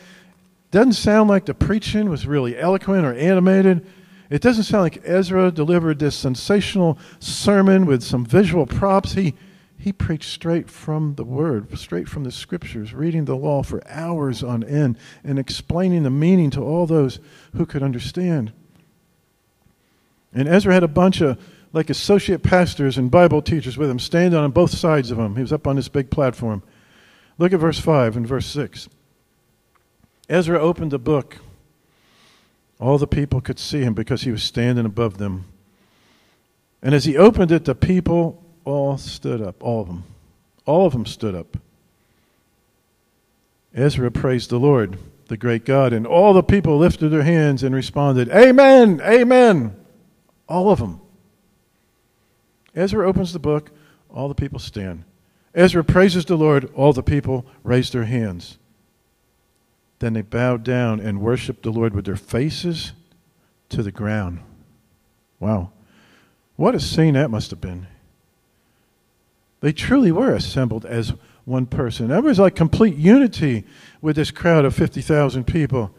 Doesn't 0.72 0.94
sound 0.94 1.28
like 1.28 1.44
the 1.44 1.52
preaching 1.52 2.08
was 2.08 2.26
really 2.26 2.58
eloquent 2.58 3.04
or 3.04 3.12
animated. 3.12 3.86
It 4.30 4.40
doesn't 4.40 4.64
sound 4.64 4.84
like 4.84 5.02
Ezra 5.04 5.50
delivered 5.50 5.98
this 5.98 6.16
sensational 6.16 6.98
sermon 7.20 7.84
with 7.84 8.02
some 8.02 8.24
visual 8.24 8.64
props. 8.64 9.12
He, 9.12 9.34
he 9.76 9.92
preached 9.92 10.30
straight 10.30 10.70
from 10.70 11.16
the 11.16 11.24
Word, 11.24 11.78
straight 11.78 12.08
from 12.08 12.24
the 12.24 12.32
Scriptures, 12.32 12.94
reading 12.94 13.26
the 13.26 13.36
law 13.36 13.62
for 13.62 13.86
hours 13.86 14.42
on 14.42 14.64
end 14.64 14.96
and 15.22 15.38
explaining 15.38 16.04
the 16.04 16.10
meaning 16.10 16.48
to 16.52 16.62
all 16.62 16.86
those 16.86 17.20
who 17.54 17.66
could 17.66 17.82
understand. 17.82 18.54
And 20.32 20.48
Ezra 20.48 20.72
had 20.72 20.82
a 20.82 20.88
bunch 20.88 21.20
of 21.20 21.38
like 21.74 21.90
associate 21.90 22.42
pastors 22.42 22.96
and 22.96 23.10
Bible 23.10 23.42
teachers 23.42 23.76
with 23.76 23.90
him, 23.90 23.98
standing 23.98 24.40
on 24.40 24.50
both 24.52 24.70
sides 24.70 25.10
of 25.10 25.18
him. 25.18 25.36
He 25.36 25.42
was 25.42 25.52
up 25.52 25.66
on 25.66 25.76
this 25.76 25.88
big 25.88 26.10
platform. 26.10 26.62
Look 27.36 27.52
at 27.52 27.60
verse 27.60 27.78
5 27.78 28.16
and 28.16 28.26
verse 28.26 28.46
6. 28.46 28.88
Ezra 30.32 30.58
opened 30.58 30.90
the 30.90 30.98
book. 30.98 31.36
All 32.80 32.96
the 32.96 33.06
people 33.06 33.42
could 33.42 33.58
see 33.58 33.82
him 33.82 33.92
because 33.92 34.22
he 34.22 34.30
was 34.30 34.42
standing 34.42 34.86
above 34.86 35.18
them. 35.18 35.44
And 36.82 36.94
as 36.94 37.04
he 37.04 37.18
opened 37.18 37.52
it, 37.52 37.66
the 37.66 37.74
people 37.74 38.42
all 38.64 38.96
stood 38.96 39.42
up, 39.42 39.62
all 39.62 39.82
of 39.82 39.88
them. 39.88 40.04
All 40.64 40.86
of 40.86 40.94
them 40.94 41.04
stood 41.04 41.34
up. 41.34 41.58
Ezra 43.74 44.10
praised 44.10 44.48
the 44.48 44.58
Lord, 44.58 44.96
the 45.28 45.36
great 45.36 45.66
God, 45.66 45.92
and 45.92 46.06
all 46.06 46.32
the 46.32 46.42
people 46.42 46.78
lifted 46.78 47.10
their 47.10 47.24
hands 47.24 47.62
and 47.62 47.74
responded, 47.74 48.30
Amen, 48.30 49.02
Amen. 49.04 49.76
All 50.48 50.70
of 50.70 50.78
them. 50.78 50.98
Ezra 52.74 53.06
opens 53.06 53.34
the 53.34 53.38
book, 53.38 53.70
all 54.08 54.28
the 54.28 54.34
people 54.34 54.58
stand. 54.58 55.04
Ezra 55.54 55.84
praises 55.84 56.24
the 56.24 56.36
Lord, 56.38 56.72
all 56.74 56.94
the 56.94 57.02
people 57.02 57.44
raise 57.62 57.90
their 57.90 58.04
hands. 58.04 58.56
Then 60.02 60.14
they 60.14 60.22
bowed 60.22 60.64
down 60.64 60.98
and 60.98 61.20
worshiped 61.20 61.62
the 61.62 61.70
Lord 61.70 61.94
with 61.94 62.06
their 62.06 62.16
faces 62.16 62.90
to 63.68 63.84
the 63.84 63.92
ground. 63.92 64.40
Wow. 65.38 65.70
What 66.56 66.74
a 66.74 66.80
scene 66.80 67.14
that 67.14 67.30
must 67.30 67.50
have 67.50 67.60
been. 67.60 67.86
They 69.60 69.72
truly 69.72 70.10
were 70.10 70.34
assembled 70.34 70.84
as 70.84 71.12
one 71.44 71.66
person. 71.66 72.08
That 72.08 72.24
was 72.24 72.40
like 72.40 72.56
complete 72.56 72.96
unity 72.96 73.62
with 74.00 74.16
this 74.16 74.32
crowd 74.32 74.64
of 74.64 74.74
50,000 74.74 75.44
people. 75.44 75.94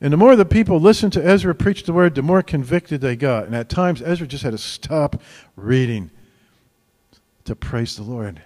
And 0.00 0.12
the 0.12 0.16
more 0.16 0.34
the 0.34 0.44
people 0.44 0.80
listened 0.80 1.12
to 1.12 1.24
Ezra 1.24 1.54
preach 1.54 1.84
the 1.84 1.92
word, 1.92 2.16
the 2.16 2.22
more 2.22 2.42
convicted 2.42 3.00
they 3.00 3.14
got. 3.14 3.46
And 3.46 3.54
at 3.54 3.68
times, 3.68 4.02
Ezra 4.02 4.26
just 4.26 4.42
had 4.42 4.50
to 4.50 4.58
stop 4.58 5.22
reading 5.54 6.10
to 7.44 7.54
praise 7.54 7.94
the 7.94 8.02
Lord. 8.02 8.42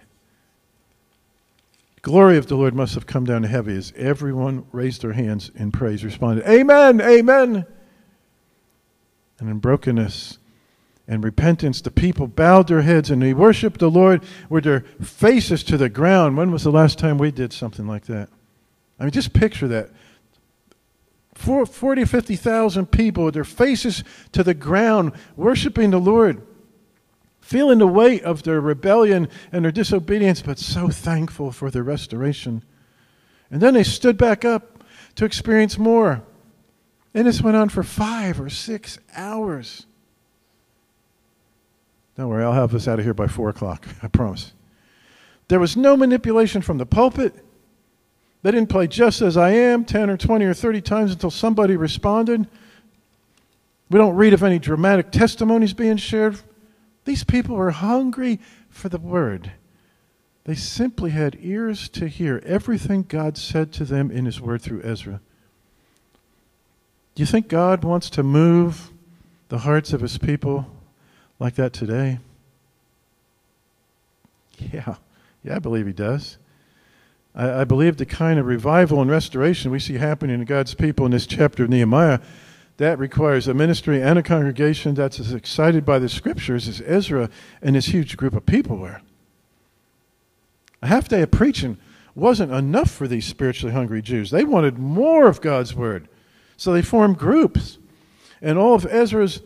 Glory 2.09 2.39
of 2.39 2.47
the 2.47 2.57
Lord 2.57 2.75
must 2.75 2.95
have 2.95 3.05
come 3.05 3.27
down 3.27 3.43
heavy 3.43 3.77
as 3.77 3.93
everyone 3.95 4.65
raised 4.73 5.03
their 5.03 5.13
hands 5.13 5.51
in 5.55 5.71
praise, 5.71 6.03
responded, 6.03 6.43
Amen, 6.49 7.03
Amen. 7.03 7.67
And 9.39 9.51
in 9.51 9.59
brokenness 9.59 10.39
and 11.07 11.23
repentance, 11.23 11.83
the 11.83 11.91
people 11.91 12.27
bowed 12.27 12.69
their 12.69 12.81
heads 12.81 13.11
and 13.11 13.21
they 13.21 13.35
worshiped 13.35 13.81
the 13.81 13.91
Lord 13.91 14.25
with 14.49 14.65
their 14.65 14.87
faces 15.03 15.63
to 15.65 15.77
the 15.77 15.91
ground. 15.91 16.39
When 16.39 16.51
was 16.51 16.65
the 16.65 16.73
last 16.73 16.99
time 16.99 17.19
we 17.19 17.31
did 17.31 17.53
something 17.53 17.87
like 17.87 18.07
that? 18.07 18.31
I 18.99 19.03
mean, 19.03 19.11
just 19.11 19.35
picture 19.35 19.69
that. 19.69 19.91
40, 21.35 22.07
50,000 22.07 22.87
people 22.87 23.25
with 23.25 23.35
their 23.35 23.45
faces 23.45 24.03
to 24.33 24.43
the 24.43 24.55
ground, 24.55 25.13
worshiping 25.37 25.91
the 25.91 26.01
Lord, 26.01 26.41
feeling 27.49 27.79
the 27.79 27.87
weight 27.87 28.23
of 28.25 28.43
their 28.43 28.61
rebellion 28.61 29.27
and 29.51 29.65
their 29.65 29.73
disobedience, 29.73 30.43
but 30.43 30.59
so 30.59 30.91
thankful 30.91 31.51
for 31.51 31.71
their 31.71 31.83
restoration. 31.83 32.63
And 33.51 33.63
then 33.63 33.73
they 33.73 33.85
stood 33.85 34.19
back 34.19 34.45
up 34.45 34.85
to 35.15 35.25
experience 35.25 35.79
more. 35.79 36.23
And 37.15 37.27
this 37.27 37.41
went 37.41 37.57
on 37.57 37.71
for 37.71 37.83
five 37.83 38.39
or 38.39 38.51
six 38.51 38.99
hours. 39.17 39.87
Don't 42.19 42.29
worry, 42.29 42.45
I'll 42.45 42.53
have 42.53 42.75
us 42.75 42.87
out 42.87 42.99
of 42.99 43.07
here 43.07 43.15
by 43.15 43.29
four 43.29 43.49
o'clock, 43.49 43.89
I 44.03 44.09
promise. 44.09 44.53
There 45.49 45.59
was 45.59 45.75
no 45.75 45.97
manipulation 45.97 46.61
from 46.61 46.77
the 46.77 46.85
pulpit. 46.85 47.35
They 48.43 48.51
didn't 48.51 48.69
play 48.69 48.89
just 48.89 49.23
as 49.23 49.39
I 49.39 49.53
am 49.53 49.87
10 49.87 50.11
or 50.11 50.19
20 50.19 50.45
or 50.45 50.53
30 50.53 50.83
times 50.83 51.13
until 51.13 51.31
somebody 51.31 51.77
responded. 51.77 52.47
We 53.89 53.99
don't 53.99 54.17
read 54.17 54.35
of 54.35 54.43
any 54.43 54.59
dramatic 54.59 55.11
testimonies 55.11 55.73
being 55.73 55.97
shared. 55.97 56.39
These 57.09 57.25
people 57.25 57.57
were 57.57 57.71
hungry 57.71 58.39
for 58.69 58.91
the 58.91 58.99
word. 58.99 59.53
They 60.45 60.55
simply 60.55 61.09
had 61.09 61.39
ears 61.41 61.89
to 61.89 62.07
hear 62.07 62.43
everything 62.45 63.07
God 63.09 63.39
said 63.39 63.73
to 63.73 63.87
them 63.87 64.11
in 64.11 64.27
His 64.27 64.43
word 64.43 64.61
through 64.61 64.83
Ezra. 64.83 65.23
Do 67.15 67.23
you 67.23 67.27
think 67.27 67.49
God 67.49 67.83
wants 67.83 68.11
to 68.11 68.23
move 68.23 68.91
the 69.49 69.61
hearts 69.61 69.95
of 69.95 70.03
His 70.03 70.19
people 70.19 70.67
like 71.39 71.55
that 71.55 71.73
today? 71.73 72.19
Yeah, 74.59 74.97
yeah, 75.43 75.57
I 75.57 75.61
believe 75.61 75.87
He 75.87 75.95
does. 75.95 76.37
I, 77.35 77.63
I 77.63 77.65
believe 77.65 77.97
the 77.97 78.05
kind 78.05 78.39
of 78.39 78.45
revival 78.45 79.01
and 79.01 79.11
restoration 79.11 79.71
we 79.71 79.79
see 79.79 79.95
happening 79.95 80.41
in 80.41 80.45
God's 80.45 80.75
people 80.75 81.07
in 81.07 81.13
this 81.13 81.27
chapter 81.27 81.65
of 81.65 81.71
Nehemiah, 81.71 82.21
that 82.79 82.99
requires 82.99 83.47
a 83.47 83.55
ministry 83.55 84.01
and 84.01 84.19
a 84.19 84.23
congregation 84.23 84.95
that's 84.95 85.21
as 85.21 85.35
excited 85.35 85.85
by 85.85 85.99
the 85.99 86.09
scriptures 86.09 86.69
as 86.69 86.81
Ezra 86.87 87.29
and 87.61 87.77
this 87.77 87.87
huge 87.87 88.17
group 88.17 88.35
of 88.35 88.47
people 88.47 88.79
were. 88.79 89.03
A 90.81 90.87
half 90.87 91.09
day 91.09 91.23
of 91.23 91.31
preaching 91.33 91.77
wasn't 92.15 92.53
enough 92.53 92.91
for 92.91 93.09
these 93.09 93.27
spiritually 93.27 93.75
hungry 93.75 94.01
Jews. 94.01 94.31
They 94.31 94.45
wanted 94.45 94.79
more 94.79 95.27
of 95.27 95.41
God's 95.41 95.75
word. 95.75 96.09
So 96.57 96.73
they 96.73 96.83
formed 96.83 97.19
groups. 97.19 97.79
And 98.41 98.57
all 98.57 98.75
of 98.75 98.87
Ezra's 98.87 99.43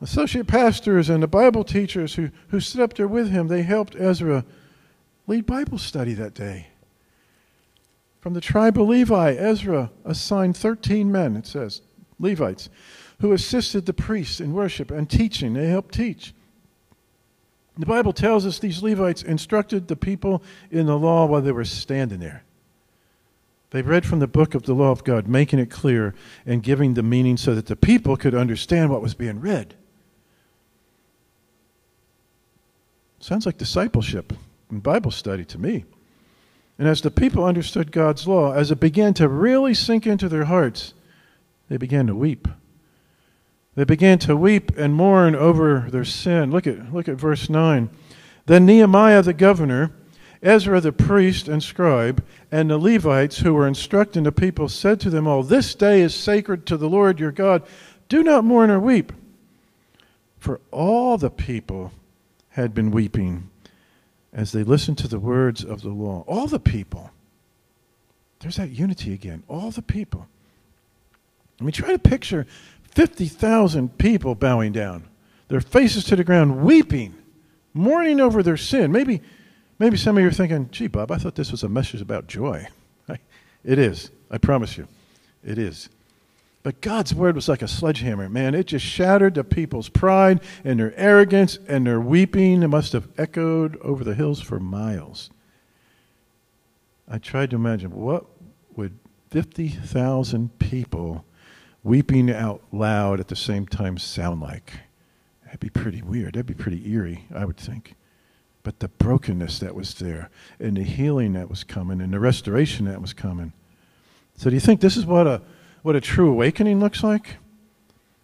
associate 0.00 0.46
pastors 0.46 1.10
and 1.10 1.22
the 1.22 1.28
Bible 1.28 1.64
teachers 1.64 2.14
who, 2.14 2.30
who 2.48 2.60
stood 2.60 2.80
up 2.80 2.94
there 2.94 3.08
with 3.08 3.30
him, 3.30 3.48
they 3.48 3.62
helped 3.62 3.96
Ezra 3.96 4.44
lead 5.26 5.44
Bible 5.44 5.78
study 5.78 6.14
that 6.14 6.34
day. 6.34 6.68
From 8.20 8.34
the 8.34 8.40
tribe 8.40 8.80
of 8.80 8.88
Levi, 8.88 9.32
Ezra 9.32 9.90
assigned 10.04 10.56
13 10.56 11.10
men, 11.10 11.36
it 11.36 11.46
says, 11.46 11.82
Levites, 12.20 12.68
who 13.20 13.32
assisted 13.32 13.86
the 13.86 13.92
priests 13.92 14.40
in 14.40 14.52
worship 14.52 14.90
and 14.90 15.08
teaching. 15.08 15.54
They 15.54 15.66
helped 15.66 15.94
teach. 15.94 16.34
The 17.78 17.86
Bible 17.86 18.12
tells 18.12 18.44
us 18.44 18.58
these 18.58 18.82
Levites 18.82 19.22
instructed 19.22 19.88
the 19.88 19.96
people 19.96 20.42
in 20.70 20.86
the 20.86 20.98
law 20.98 21.26
while 21.26 21.40
they 21.40 21.52
were 21.52 21.64
standing 21.64 22.20
there. 22.20 22.44
They 23.70 23.82
read 23.82 24.04
from 24.04 24.18
the 24.18 24.26
book 24.26 24.54
of 24.54 24.64
the 24.64 24.74
law 24.74 24.90
of 24.90 25.04
God, 25.04 25.28
making 25.28 25.60
it 25.60 25.70
clear 25.70 26.14
and 26.44 26.62
giving 26.62 26.94
the 26.94 27.02
meaning 27.02 27.36
so 27.36 27.54
that 27.54 27.66
the 27.66 27.76
people 27.76 28.16
could 28.16 28.34
understand 28.34 28.90
what 28.90 29.00
was 29.00 29.14
being 29.14 29.40
read. 29.40 29.74
Sounds 33.20 33.46
like 33.46 33.58
discipleship 33.58 34.32
and 34.70 34.82
Bible 34.82 35.10
study 35.10 35.44
to 35.44 35.58
me. 35.58 35.84
And 36.78 36.88
as 36.88 37.02
the 37.02 37.10
people 37.10 37.44
understood 37.44 37.92
God's 37.92 38.26
law, 38.26 38.52
as 38.52 38.70
it 38.70 38.80
began 38.80 39.14
to 39.14 39.28
really 39.28 39.74
sink 39.74 40.06
into 40.06 40.28
their 40.28 40.46
hearts, 40.46 40.94
they 41.70 41.78
began 41.78 42.06
to 42.08 42.14
weep. 42.14 42.46
They 43.76 43.84
began 43.84 44.18
to 44.18 44.36
weep 44.36 44.76
and 44.76 44.94
mourn 44.94 45.34
over 45.34 45.88
their 45.90 46.04
sin. 46.04 46.50
Look 46.50 46.66
at, 46.66 46.92
look 46.92 47.08
at 47.08 47.16
verse 47.16 47.48
9. 47.48 47.88
Then 48.44 48.66
Nehemiah 48.66 49.22
the 49.22 49.32
governor 49.32 49.92
Ezra 50.42 50.80
the 50.80 50.92
priest 50.92 51.48
and 51.48 51.62
scribe 51.62 52.24
and 52.50 52.70
the 52.70 52.78
Levites 52.78 53.38
who 53.38 53.54
were 53.54 53.66
instructing 53.66 54.22
the 54.22 54.32
people 54.32 54.68
said 54.68 54.98
to 55.00 55.10
them 55.10 55.26
all, 55.26 55.42
This 55.42 55.74
day 55.74 56.00
is 56.00 56.14
sacred 56.14 56.66
to 56.66 56.76
the 56.76 56.88
Lord 56.88 57.20
your 57.20 57.32
God. 57.32 57.62
Do 58.08 58.22
not 58.22 58.44
mourn 58.44 58.70
or 58.70 58.80
weep. 58.80 59.12
For 60.38 60.60
all 60.70 61.18
the 61.18 61.30
people 61.30 61.92
had 62.50 62.74
been 62.74 62.90
weeping 62.90 63.50
as 64.32 64.52
they 64.52 64.64
listened 64.64 64.96
to 64.98 65.08
the 65.08 65.18
words 65.18 65.62
of 65.62 65.82
the 65.82 65.90
law. 65.90 66.24
All 66.26 66.46
the 66.46 66.58
people. 66.58 67.10
There's 68.40 68.56
that 68.56 68.70
unity 68.70 69.12
again. 69.12 69.42
All 69.46 69.70
the 69.70 69.82
people. 69.82 70.26
I 71.60 71.62
mean, 71.62 71.72
try 71.72 71.92
to 71.92 71.98
picture 71.98 72.46
50,000 72.94 73.98
people 73.98 74.34
bowing 74.34 74.72
down, 74.72 75.04
their 75.48 75.60
faces 75.60 76.04
to 76.04 76.16
the 76.16 76.24
ground, 76.24 76.62
weeping, 76.62 77.14
mourning 77.74 78.20
over 78.20 78.42
their 78.42 78.56
sin. 78.56 78.90
Maybe 78.90 79.20
Maybe 79.80 79.96
some 79.96 80.18
of 80.18 80.22
you 80.22 80.28
are 80.28 80.32
thinking, 80.32 80.68
gee, 80.70 80.88
Bob, 80.88 81.10
I 81.10 81.16
thought 81.16 81.34
this 81.34 81.50
was 81.50 81.62
a 81.62 81.68
message 81.68 82.00
about 82.02 82.28
joy. 82.28 82.68
It 83.62 83.78
is. 83.78 84.10
I 84.30 84.38
promise 84.38 84.78
you. 84.78 84.88
It 85.44 85.58
is. 85.58 85.90
But 86.62 86.80
God's 86.80 87.14
word 87.14 87.34
was 87.34 87.46
like 87.46 87.60
a 87.60 87.68
sledgehammer, 87.68 88.26
man. 88.30 88.54
It 88.54 88.68
just 88.68 88.86
shattered 88.86 89.34
the 89.34 89.44
people's 89.44 89.90
pride 89.90 90.40
and 90.64 90.80
their 90.80 90.98
arrogance 90.98 91.58
and 91.68 91.86
their 91.86 92.00
weeping. 92.00 92.62
It 92.62 92.68
must 92.68 92.94
have 92.94 93.08
echoed 93.18 93.76
over 93.82 94.02
the 94.02 94.14
hills 94.14 94.40
for 94.40 94.58
miles. 94.58 95.28
I 97.06 97.18
tried 97.18 97.50
to 97.50 97.56
imagine 97.56 97.90
what 97.90 98.24
would 98.76 98.98
50,000 99.30 100.58
people 100.58 101.26
weeping 101.82 102.30
out 102.30 102.62
loud 102.72 103.20
at 103.20 103.28
the 103.28 103.36
same 103.36 103.66
time 103.66 103.98
sound 103.98 104.40
like? 104.40 104.72
That'd 105.44 105.60
be 105.60 105.70
pretty 105.70 106.02
weird. 106.02 106.34
That'd 106.34 106.46
be 106.46 106.54
pretty 106.54 106.90
eerie, 106.90 107.26
I 107.34 107.44
would 107.44 107.56
think 107.56 107.96
but 108.62 108.80
the 108.80 108.88
brokenness 108.88 109.58
that 109.60 109.74
was 109.74 109.94
there 109.94 110.30
and 110.58 110.76
the 110.76 110.82
healing 110.82 111.32
that 111.32 111.48
was 111.48 111.64
coming 111.64 112.00
and 112.00 112.12
the 112.12 112.20
restoration 112.20 112.84
that 112.86 113.00
was 113.00 113.12
coming. 113.12 113.52
So 114.36 114.50
do 114.50 114.56
you 114.56 114.60
think 114.60 114.80
this 114.80 114.96
is 114.96 115.06
what 115.06 115.26
a 115.26 115.42
what 115.82 115.96
a 115.96 116.00
true 116.00 116.30
awakening 116.30 116.78
looks 116.78 117.02
like? 117.02 117.36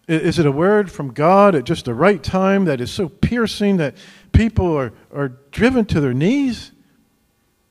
Is 0.07 0.39
it 0.39 0.45
a 0.45 0.51
word 0.51 0.91
from 0.91 1.11
God 1.11 1.55
at 1.55 1.63
just 1.63 1.85
the 1.85 1.93
right 1.93 2.21
time 2.21 2.65
that 2.65 2.79
is 2.79 2.91
so 2.91 3.09
piercing 3.09 3.77
that 3.77 3.95
people 4.31 4.77
are, 4.77 4.93
are 5.13 5.29
driven 5.51 5.85
to 5.85 5.99
their 5.99 6.13
knees 6.13 6.71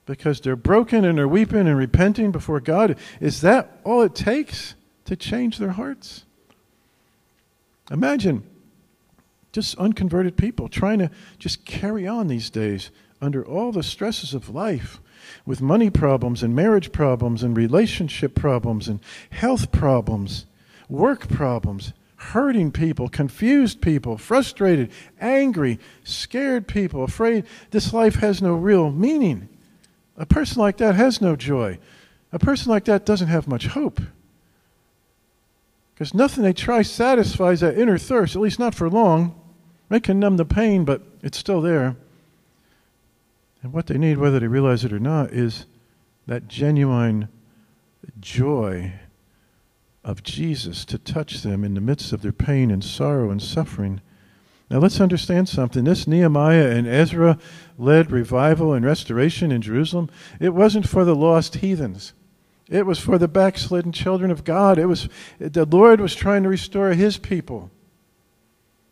because 0.05 0.40
they're 0.40 0.57
broken 0.57 1.05
and 1.05 1.16
they're 1.16 1.29
weeping 1.29 1.66
and 1.66 1.79
repenting 1.79 2.33
before 2.33 2.61
God? 2.61 2.99
Is 3.20 3.40
that 3.40 3.81
all 3.85 4.03
it 4.03 4.14
takes 4.14 4.75
to 5.07 5.16
change 5.16 5.59
their 5.59 5.73
hearts? 5.73 6.25
Imagine 7.90 8.42
just 9.53 9.77
unconverted 9.79 10.37
people 10.37 10.69
trying 10.69 10.99
to 10.99 11.11
just 11.38 11.64
carry 11.64 12.07
on 12.07 12.27
these 12.27 12.51
days 12.51 12.90
under 13.21 13.45
all 13.45 13.73
the 13.73 13.83
stresses 13.83 14.35
of 14.35 14.51
life 14.51 15.01
with 15.47 15.62
money 15.62 15.88
problems 15.88 16.42
and 16.42 16.55
marriage 16.55 16.92
problems 16.92 17.42
and 17.42 17.57
relationship 17.57 18.35
problems 18.35 18.88
and 18.88 19.01
health 19.31 19.73
problems, 19.73 20.47
work 20.88 21.29
problems, 21.29 21.92
hurting 22.16 22.73
people, 22.73 23.09
confused 23.09 23.81
people, 23.81 24.19
frustrated, 24.19 24.90
angry, 25.21 25.79
scared 26.05 26.66
people, 26.66 27.05
afraid 27.05 27.45
this 27.71 27.92
life 27.92 28.16
has 28.16 28.42
no 28.42 28.55
real 28.55 28.90
meaning. 28.90 29.49
A 30.16 30.27
person 30.27 30.61
like 30.61 30.79
that 30.79 30.95
has 30.95 31.21
no 31.21 31.37
joy. 31.37 31.79
A 32.33 32.38
person 32.38 32.71
like 32.71 32.87
that 32.87 33.07
doesn't 33.07 33.29
have 33.29 33.47
much 33.47 33.69
hope. 33.69 34.01
Because 35.97 36.13
nothing 36.13 36.45
they 36.45 36.53
try 36.53 36.83
satisfies 36.83 37.61
that 37.61 37.79
inner 37.79 37.97
thirst, 37.97 38.37
at 38.37 38.43
least 38.43 38.59
not 38.59 38.75
for 38.75 38.91
long. 38.91 39.35
It 39.91 40.03
can 40.03 40.21
numb 40.21 40.37
the 40.37 40.45
pain, 40.45 40.85
but 40.85 41.01
it's 41.23 41.39
still 41.39 41.63
there. 41.63 41.97
And 43.63 43.73
what 43.73 43.87
they 43.87 43.97
need, 43.97 44.19
whether 44.19 44.39
they 44.39 44.47
realize 44.47 44.85
it 44.85 44.93
or 44.93 44.99
not, 44.99 45.33
is 45.33 45.65
that 46.27 46.49
genuine 46.49 47.29
joy 48.21 48.93
of 50.05 50.23
Jesus 50.23 50.85
to 50.85 50.99
touch 50.99 51.43
them 51.43 51.65
in 51.65 51.73
the 51.73 51.81
midst 51.81 52.13
of 52.13 52.21
their 52.21 52.31
pain 52.31 52.71
and 52.71 52.85
sorrow 52.85 53.31
and 53.31 53.43
suffering. 53.43 54.03
Now 54.71 54.81
let's 54.81 55.01
understand 55.01 55.49
something. 55.49 55.85
This 55.85 56.07
Nehemiah 56.07 56.69
and 56.73 56.87
Ezra 56.87 57.39
led 57.79 58.11
revival 58.11 58.75
and 58.75 58.85
restoration 58.85 59.51
in 59.51 59.63
Jerusalem. 59.63 60.11
It 60.41 60.53
wasn't 60.53 60.87
for 60.87 61.07
the 61.07 61.17
lost 61.17 61.57
heathens. 61.57 62.13
It 62.68 62.85
was 62.85 62.98
for 62.98 63.16
the 63.18 63.29
backslidden 63.29 63.92
children 63.92 64.31
of 64.31 64.44
God. 64.44 64.79
It 64.79 64.87
was 64.87 65.09
the 65.38 65.64
Lord 65.64 66.00
was 66.00 66.14
trying 66.14 66.42
to 66.42 66.48
restore 66.48 66.90
his 66.90 67.16
people. 67.16 67.70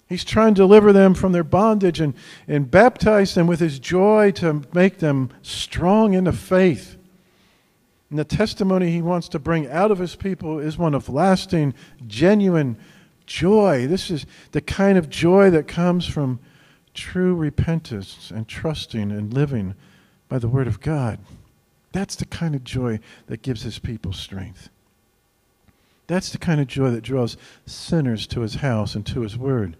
He's 0.09 0.25
trying 0.25 0.55
to 0.55 0.61
deliver 0.63 0.93
them 0.93 1.15
from 1.15 1.33
their 1.33 1.45
bondage 1.45 1.99
and, 2.01 2.15
and 2.47 2.71
baptize 2.71 3.35
them 3.35 3.47
with 3.47 3.59
his 3.59 3.79
joy 3.79 4.31
to 4.33 4.63
make 4.73 4.99
them 4.99 5.31
strong 5.43 6.15
in 6.15 6.25
the 6.25 6.33
faith. 6.33 6.97
And 8.11 8.19
the 8.19 8.25
testimony 8.25 8.93
he 8.93 9.03
wants 9.03 9.29
to 9.31 9.39
bring 9.39 9.69
out 9.69 9.91
of 9.91 9.99
his 9.99 10.15
people 10.15 10.61
is 10.61 10.79
one 10.79 10.95
of 10.95 11.09
lasting, 11.09 11.75
genuine 12.07 12.77
joy. 13.27 13.87
This 13.89 14.11
is 14.11 14.27
the 14.53 14.61
kind 14.61 14.99
of 14.99 15.09
joy 15.09 15.51
that 15.51 15.67
comes 15.67 16.07
from 16.07 16.39
true 16.93 17.35
repentance 17.35 18.31
and 18.31 18.47
trusting 18.47 19.11
and 19.11 19.33
living 19.33 19.75
by 20.29 20.39
the 20.39 20.49
Word 20.49 20.69
of 20.69 20.81
God. 20.81 21.19
That's 21.95 22.17
the 22.17 22.25
kind 22.25 22.57
of 22.57 22.65
joy 22.65 22.99
that 23.29 23.43
gives 23.43 23.63
his 23.63 23.79
people 23.79 24.13
strength. 24.13 24.69
That's 26.09 26.33
the 26.33 26.39
kind 26.39 26.61
of 26.61 26.67
joy 26.67 26.91
that 26.91 27.03
draws 27.03 27.37
sinners 27.67 28.27
to 28.27 28.41
his 28.41 28.57
house 28.57 28.97
and 28.97 29.07
to 29.07 29.21
his 29.21 29.39
Word. 29.39 29.77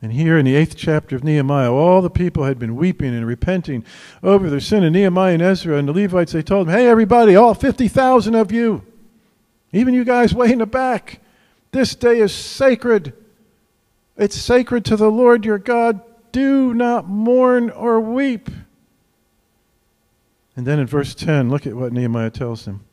And 0.00 0.12
here 0.12 0.38
in 0.38 0.46
the 0.46 0.56
eighth 0.56 0.76
chapter 0.78 1.14
of 1.14 1.22
Nehemiah, 1.22 1.70
all 1.70 2.00
the 2.00 2.08
people 2.08 2.44
had 2.44 2.58
been 2.58 2.74
weeping 2.74 3.14
and 3.14 3.26
repenting 3.26 3.84
over 4.22 4.48
their 4.48 4.60
sin. 4.60 4.82
And 4.82 4.94
Nehemiah 4.94 5.34
and 5.34 5.42
Ezra 5.42 5.76
and 5.76 5.86
the 5.86 5.92
Levites, 5.92 6.32
they 6.32 6.40
told 6.40 6.66
them, 6.66 6.74
Hey, 6.74 6.88
everybody, 6.88 7.36
all 7.36 7.52
50,000 7.52 8.34
of 8.34 8.50
you, 8.50 8.82
even 9.74 9.92
you 9.92 10.04
guys 10.04 10.32
way 10.32 10.50
in 10.50 10.58
the 10.60 10.66
back, 10.66 11.20
this 11.70 11.94
day 11.94 12.18
is 12.18 12.32
sacred. 12.32 13.12
It's 14.16 14.36
sacred 14.36 14.86
to 14.86 14.96
the 14.96 15.10
Lord 15.10 15.44
your 15.44 15.58
God. 15.58 16.00
Do 16.32 16.72
not 16.72 17.06
mourn 17.06 17.68
or 17.68 18.00
weep. 18.00 18.48
And 20.58 20.66
then 20.66 20.80
in 20.80 20.88
verse 20.88 21.14
10, 21.14 21.50
look 21.50 21.68
at 21.68 21.76
what 21.76 21.92
Nehemiah 21.92 22.30
tells 22.30 22.64
them. 22.64 22.84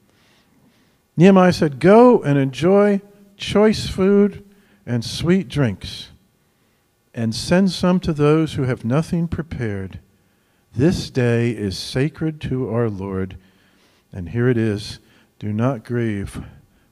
Nehemiah 1.18 1.52
said, 1.52 1.80
Go 1.80 2.22
and 2.22 2.38
enjoy 2.38 3.02
choice 3.38 3.90
food 3.90 4.44
and 4.86 5.04
sweet 5.04 5.48
drinks 5.48 6.10
and 7.12 7.34
send 7.34 7.72
some 7.72 8.00
to 8.02 8.14
those 8.14 8.54
who 8.54 8.66
have 8.66 8.86
nothing 8.86 9.28
prepared. 9.28 9.98
This 10.76 11.10
day 11.10 11.50
is 11.50 11.76
sacred 11.76 12.40
to 12.42 12.70
our 12.70 12.88
Lord. 12.88 13.36
And 14.14 14.30
here 14.30 14.48
it 14.48 14.58
is 14.58 15.00
do 15.40 15.52
not 15.52 15.84
grieve, 15.84 16.44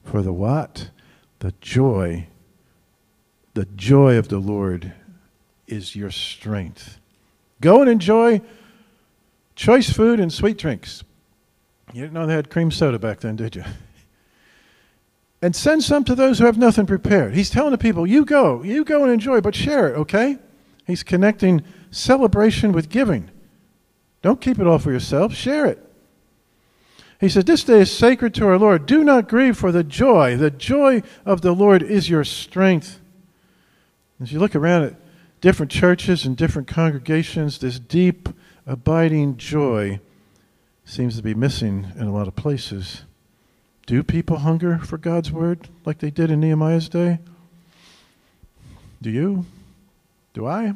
for 0.03 0.23
the 0.23 0.33
what? 0.33 0.89
The 1.37 1.53
joy. 1.61 2.29
The 3.53 3.65
joy 3.65 4.17
of 4.17 4.29
the 4.29 4.39
Lord 4.39 4.91
is 5.67 5.95
your 5.95 6.09
strength. 6.09 6.97
Go 7.61 7.81
and 7.81 7.91
enjoy 7.91 8.41
choice 9.55 9.91
food 9.91 10.19
and 10.19 10.31
sweet 10.31 10.57
drinks. 10.57 11.03
You 11.93 12.01
didn't 12.01 12.13
know 12.13 12.25
they 12.25 12.33
had 12.33 12.49
cream 12.49 12.71
soda 12.71 12.97
back 12.99 13.19
then, 13.19 13.35
did 13.35 13.55
you? 13.55 13.63
and 15.41 15.55
send 15.55 15.83
some 15.83 16.03
to 16.05 16.15
those 16.15 16.39
who 16.39 16.45
have 16.45 16.57
nothing 16.57 16.85
prepared. 16.85 17.33
He's 17.35 17.49
telling 17.49 17.71
the 17.71 17.77
people, 17.77 18.07
you 18.07 18.25
go, 18.25 18.63
you 18.63 18.83
go 18.83 19.03
and 19.03 19.11
enjoy, 19.11 19.41
but 19.41 19.55
share 19.55 19.89
it, 19.89 19.97
okay? 19.97 20.39
He's 20.87 21.03
connecting 21.03 21.63
celebration 21.91 22.71
with 22.71 22.89
giving. 22.89 23.29
Don't 24.21 24.41
keep 24.41 24.59
it 24.59 24.67
all 24.67 24.79
for 24.79 24.91
yourself, 24.91 25.33
share 25.33 25.65
it. 25.65 25.79
He 27.19 27.29
said, 27.29 27.45
This 27.45 27.63
day 27.63 27.79
is 27.79 27.91
sacred 27.91 28.33
to 28.35 28.47
our 28.47 28.57
Lord. 28.57 28.85
Do 28.85 29.03
not 29.03 29.29
grieve 29.29 29.57
for 29.57 29.71
the 29.71 29.83
joy. 29.83 30.35
The 30.35 30.51
joy 30.51 31.03
of 31.25 31.41
the 31.41 31.53
Lord 31.53 31.81
is 31.81 32.09
your 32.09 32.25
strength. 32.25 32.99
As 34.21 34.33
you 34.33 34.39
look 34.39 34.55
around 34.55 34.83
at 34.83 34.95
different 35.39 35.71
churches 35.71 36.25
and 36.25 36.35
different 36.35 36.67
congregations, 36.67 37.59
this 37.59 37.79
deep, 37.79 38.27
abiding 38.65 39.37
joy 39.37 39.99
seems 40.85 41.17
to 41.17 41.23
be 41.23 41.33
missing 41.33 41.91
in 41.95 42.07
a 42.07 42.13
lot 42.13 42.27
of 42.27 42.35
places. 42.35 43.03
Do 43.85 44.03
people 44.03 44.37
hunger 44.37 44.77
for 44.79 44.97
God's 44.97 45.31
word 45.31 45.67
like 45.85 45.99
they 45.99 46.11
did 46.11 46.31
in 46.31 46.39
Nehemiah's 46.39 46.89
day? 46.89 47.19
Do 49.01 49.09
you? 49.09 49.45
Do 50.33 50.47
I? 50.47 50.73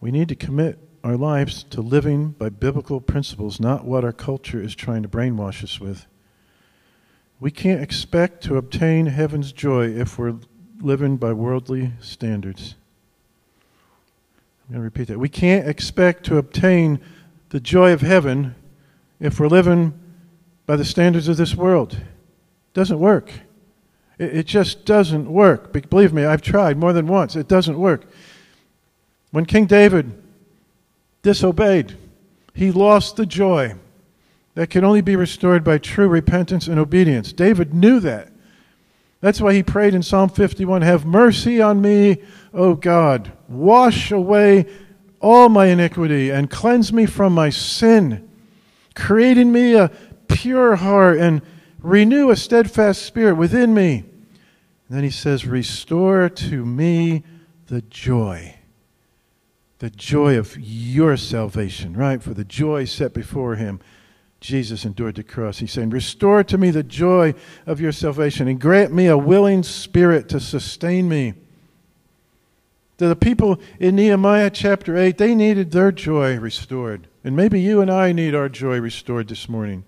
We 0.00 0.10
need 0.10 0.28
to 0.28 0.34
commit 0.34 0.78
our 1.04 1.16
lives 1.16 1.62
to 1.70 1.80
living 1.80 2.30
by 2.30 2.48
biblical 2.48 3.00
principles, 3.00 3.60
not 3.60 3.84
what 3.84 4.04
our 4.04 4.12
culture 4.12 4.60
is 4.60 4.74
trying 4.74 5.02
to 5.02 5.08
brainwash 5.08 5.62
us 5.62 5.80
with. 5.80 6.06
We 7.40 7.50
can't 7.52 7.80
expect 7.80 8.42
to 8.44 8.56
obtain 8.56 9.06
heaven's 9.06 9.52
joy 9.52 9.90
if 9.90 10.18
we're 10.18 10.34
living 10.80 11.16
by 11.16 11.32
worldly 11.32 11.92
standards. 12.00 12.74
I'm 14.68 14.74
going 14.74 14.80
to 14.80 14.84
repeat 14.84 15.08
that. 15.08 15.18
We 15.18 15.30
can't 15.30 15.66
expect 15.66 16.24
to 16.26 16.36
obtain 16.36 17.00
the 17.48 17.60
joy 17.60 17.92
of 17.92 18.02
heaven 18.02 18.54
if 19.18 19.40
we're 19.40 19.48
living 19.48 19.98
by 20.66 20.76
the 20.76 20.84
standards 20.84 21.26
of 21.26 21.38
this 21.38 21.54
world. 21.54 21.94
It 21.94 22.74
doesn't 22.74 23.00
work. 23.00 23.32
It, 24.18 24.36
it 24.36 24.46
just 24.46 24.84
doesn't 24.84 25.32
work. 25.32 25.72
Believe 25.88 26.12
me, 26.12 26.26
I've 26.26 26.42
tried 26.42 26.76
more 26.76 26.92
than 26.92 27.06
once. 27.06 27.34
It 27.34 27.48
doesn't 27.48 27.78
work. 27.78 28.04
When 29.30 29.46
King 29.46 29.64
David 29.66 30.22
disobeyed. 31.22 31.96
He 32.54 32.70
lost 32.70 33.16
the 33.16 33.26
joy 33.26 33.74
that 34.54 34.70
can 34.70 34.84
only 34.84 35.00
be 35.00 35.16
restored 35.16 35.62
by 35.62 35.78
true 35.78 36.08
repentance 36.08 36.66
and 36.66 36.78
obedience. 36.78 37.32
David 37.32 37.74
knew 37.74 38.00
that. 38.00 38.32
That's 39.20 39.40
why 39.40 39.52
he 39.52 39.62
prayed 39.62 39.94
in 39.94 40.02
Psalm 40.02 40.28
51 40.28 40.82
Have 40.82 41.04
mercy 41.04 41.60
on 41.60 41.80
me, 41.80 42.22
O 42.54 42.74
God. 42.74 43.32
Wash 43.48 44.12
away 44.12 44.66
all 45.20 45.48
my 45.48 45.66
iniquity 45.66 46.30
and 46.30 46.50
cleanse 46.50 46.92
me 46.92 47.06
from 47.06 47.32
my 47.32 47.50
sin. 47.50 48.28
Create 48.94 49.38
in 49.38 49.50
me 49.50 49.74
a 49.74 49.90
pure 50.28 50.76
heart 50.76 51.18
and 51.18 51.42
renew 51.82 52.30
a 52.30 52.36
steadfast 52.36 53.02
spirit 53.02 53.34
within 53.34 53.74
me. 53.74 54.04
And 54.88 54.96
then 54.96 55.04
he 55.04 55.10
says, 55.10 55.46
Restore 55.46 56.28
to 56.28 56.64
me 56.64 57.24
the 57.66 57.82
joy. 57.82 58.54
The 59.78 59.90
joy 59.90 60.36
of 60.38 60.56
your 60.58 61.16
salvation, 61.16 61.96
right? 61.96 62.22
For 62.22 62.34
the 62.34 62.44
joy 62.44 62.84
set 62.84 63.14
before 63.14 63.56
him, 63.56 63.80
Jesus 64.40 64.84
endured 64.84 65.16
the 65.16 65.24
cross. 65.24 65.58
He's 65.58 65.72
saying, 65.72 65.90
Restore 65.90 66.44
to 66.44 66.58
me 66.58 66.70
the 66.70 66.82
joy 66.82 67.34
of 67.66 67.80
your 67.80 67.92
salvation 67.92 68.46
and 68.46 68.60
grant 68.60 68.92
me 68.92 69.06
a 69.06 69.18
willing 69.18 69.62
spirit 69.62 70.28
to 70.28 70.40
sustain 70.40 71.08
me. 71.08 71.34
To 72.98 73.08
The 73.08 73.16
people 73.16 73.60
in 73.78 73.96
Nehemiah 73.96 74.50
chapter 74.50 74.96
8, 74.96 75.18
they 75.18 75.34
needed 75.34 75.70
their 75.70 75.92
joy 75.92 76.36
restored. 76.38 77.06
And 77.24 77.36
maybe 77.36 77.60
you 77.60 77.80
and 77.80 77.90
I 77.90 78.12
need 78.12 78.34
our 78.34 78.48
joy 78.48 78.80
restored 78.80 79.28
this 79.28 79.48
morning. 79.48 79.84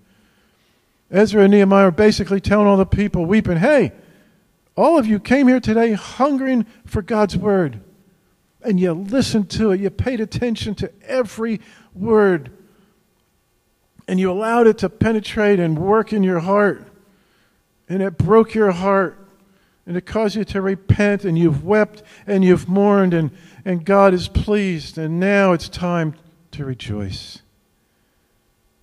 Ezra 1.09 1.43
and 1.43 1.51
Nehemiah 1.51 1.87
are 1.87 1.91
basically 1.91 2.39
telling 2.39 2.67
all 2.67 2.77
the 2.77 2.85
people, 2.85 3.25
weeping, 3.25 3.57
Hey, 3.57 3.91
all 4.75 4.97
of 4.97 5.05
you 5.05 5.19
came 5.19 5.47
here 5.47 5.59
today 5.59 5.93
hungering 5.93 6.65
for 6.85 7.01
God's 7.01 7.35
word. 7.35 7.81
And 8.63 8.79
you 8.79 8.93
listened 8.93 9.49
to 9.51 9.71
it. 9.71 9.81
You 9.81 9.89
paid 9.89 10.21
attention 10.21 10.75
to 10.75 10.91
every 11.05 11.59
word. 11.93 12.51
And 14.07 14.19
you 14.19 14.31
allowed 14.31 14.67
it 14.67 14.77
to 14.79 14.89
penetrate 14.89 15.59
and 15.59 15.77
work 15.77 16.11
in 16.11 16.23
your 16.23 16.39
heart. 16.39 16.85
And 17.87 18.01
it 18.01 18.17
broke 18.17 18.53
your 18.53 18.71
heart. 18.71 19.17
And 19.85 19.97
it 19.97 20.05
caused 20.05 20.35
you 20.35 20.43
to 20.45 20.61
repent. 20.61 21.23
And 21.23 21.37
you've 21.37 21.63
wept 21.63 22.03
and 22.27 22.43
you've 22.43 22.67
mourned. 22.67 23.13
And, 23.13 23.31
and 23.63 23.85
God 23.85 24.13
is 24.13 24.27
pleased. 24.27 24.97
And 24.97 25.19
now 25.19 25.53
it's 25.53 25.69
time 25.69 26.15
to 26.51 26.65
rejoice. 26.65 27.41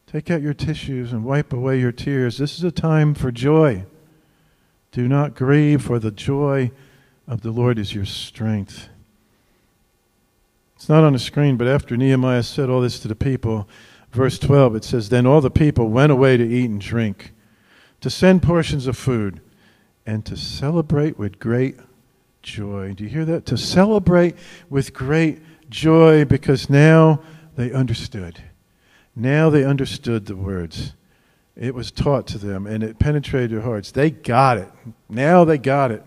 Take 0.07 0.31
out 0.31 0.40
your 0.40 0.54
tissues 0.54 1.12
and 1.12 1.24
wipe 1.24 1.52
away 1.52 1.78
your 1.81 1.92
tears. 1.92 2.38
This 2.38 2.57
is 2.57 2.64
a 2.64 2.70
time 2.70 3.14
for 3.14 3.31
joy. 3.31 3.85
Do 4.90 5.07
not 5.07 5.35
grieve, 5.35 5.83
for 5.83 5.98
the 5.98 6.11
joy 6.11 6.70
of 7.26 7.42
the 7.42 7.50
Lord 7.50 7.78
is 7.78 7.94
your 7.94 8.07
strength. 8.07 8.88
It's 10.76 10.88
not 10.88 11.04
on 11.04 11.12
the 11.12 11.18
screen, 11.18 11.57
but 11.57 11.66
after 11.66 11.96
Nehemiah 11.96 12.42
said 12.42 12.70
all 12.70 12.81
this 12.81 13.00
to 13.00 13.09
the 13.09 13.14
people, 13.14 13.68
verse 14.12 14.38
12, 14.38 14.77
it 14.77 14.85
says, 14.85 15.09
Then 15.09 15.27
all 15.27 15.40
the 15.40 15.51
people 15.51 15.88
went 15.88 16.12
away 16.12 16.37
to 16.37 16.44
eat 16.44 16.71
and 16.71 16.81
drink, 16.81 17.33
to 18.01 18.11
send 18.11 18.42
portions 18.42 18.87
of 18.87 18.97
food, 18.97 19.40
and 20.07 20.25
to 20.25 20.37
celebrate 20.37 21.18
with 21.18 21.38
great 21.38 21.77
joy. 22.42 22.94
Do 22.94 23.05
you 23.05 23.11
hear 23.11 23.25
that? 23.27 23.47
To 23.47 23.59
celebrate 23.59 24.35
with 24.71 24.94
great 24.94 25.40
joy 25.68 26.25
because 26.25 26.71
now 26.71 27.21
they 27.57 27.73
understood. 27.73 28.42
Now 29.14 29.51
they 29.51 29.64
understood 29.64 30.27
the 30.27 30.37
words. 30.37 30.94
It 31.57 31.75
was 31.75 31.90
taught 31.90 32.27
to 32.29 32.38
them 32.38 32.66
and 32.66 32.85
it 32.85 32.99
penetrated 32.99 33.51
their 33.51 33.61
hearts. 33.61 33.90
They 33.90 34.11
got 34.11 34.59
it. 34.59 34.71
Now 35.09 35.44
they 35.44 35.59
got 35.59 35.90
it. 35.90 36.05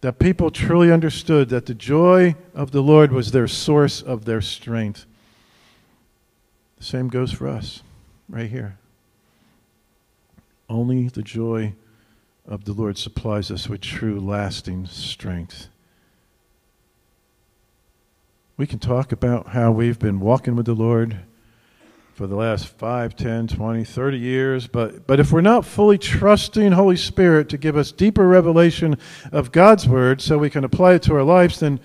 That 0.00 0.18
people 0.18 0.50
truly 0.50 0.92
understood 0.92 1.48
that 1.48 1.66
the 1.66 1.74
joy 1.74 2.34
of 2.54 2.72
the 2.72 2.82
Lord 2.82 3.12
was 3.12 3.30
their 3.30 3.48
source 3.48 4.02
of 4.02 4.24
their 4.24 4.40
strength. 4.40 5.06
The 6.78 6.84
same 6.84 7.08
goes 7.08 7.32
for 7.32 7.48
us 7.48 7.82
right 8.28 8.50
here. 8.50 8.78
Only 10.68 11.08
the 11.08 11.22
joy 11.22 11.74
of 12.46 12.64
the 12.64 12.72
Lord 12.72 12.98
supplies 12.98 13.50
us 13.50 13.68
with 13.68 13.80
true, 13.80 14.20
lasting 14.20 14.86
strength. 14.86 15.68
We 18.56 18.66
can 18.66 18.78
talk 18.78 19.12
about 19.12 19.48
how 19.48 19.70
we've 19.70 19.98
been 19.98 20.20
walking 20.20 20.56
with 20.56 20.66
the 20.66 20.74
Lord 20.74 21.18
for 22.14 22.26
the 22.26 22.36
last 22.36 22.66
5, 22.66 23.14
10, 23.14 23.48
20, 23.48 23.84
30 23.84 24.18
years. 24.18 24.66
But, 24.66 25.06
but 25.06 25.20
if 25.20 25.30
we're 25.30 25.42
not 25.42 25.66
fully 25.66 25.98
trusting 25.98 26.72
Holy 26.72 26.96
Spirit 26.96 27.50
to 27.50 27.58
give 27.58 27.76
us 27.76 27.92
deeper 27.92 28.26
revelation 28.26 28.96
of 29.30 29.52
God's 29.52 29.86
Word 29.86 30.22
so 30.22 30.38
we 30.38 30.48
can 30.48 30.64
apply 30.64 30.94
it 30.94 31.02
to 31.02 31.14
our 31.14 31.22
lives, 31.22 31.60
then 31.60 31.78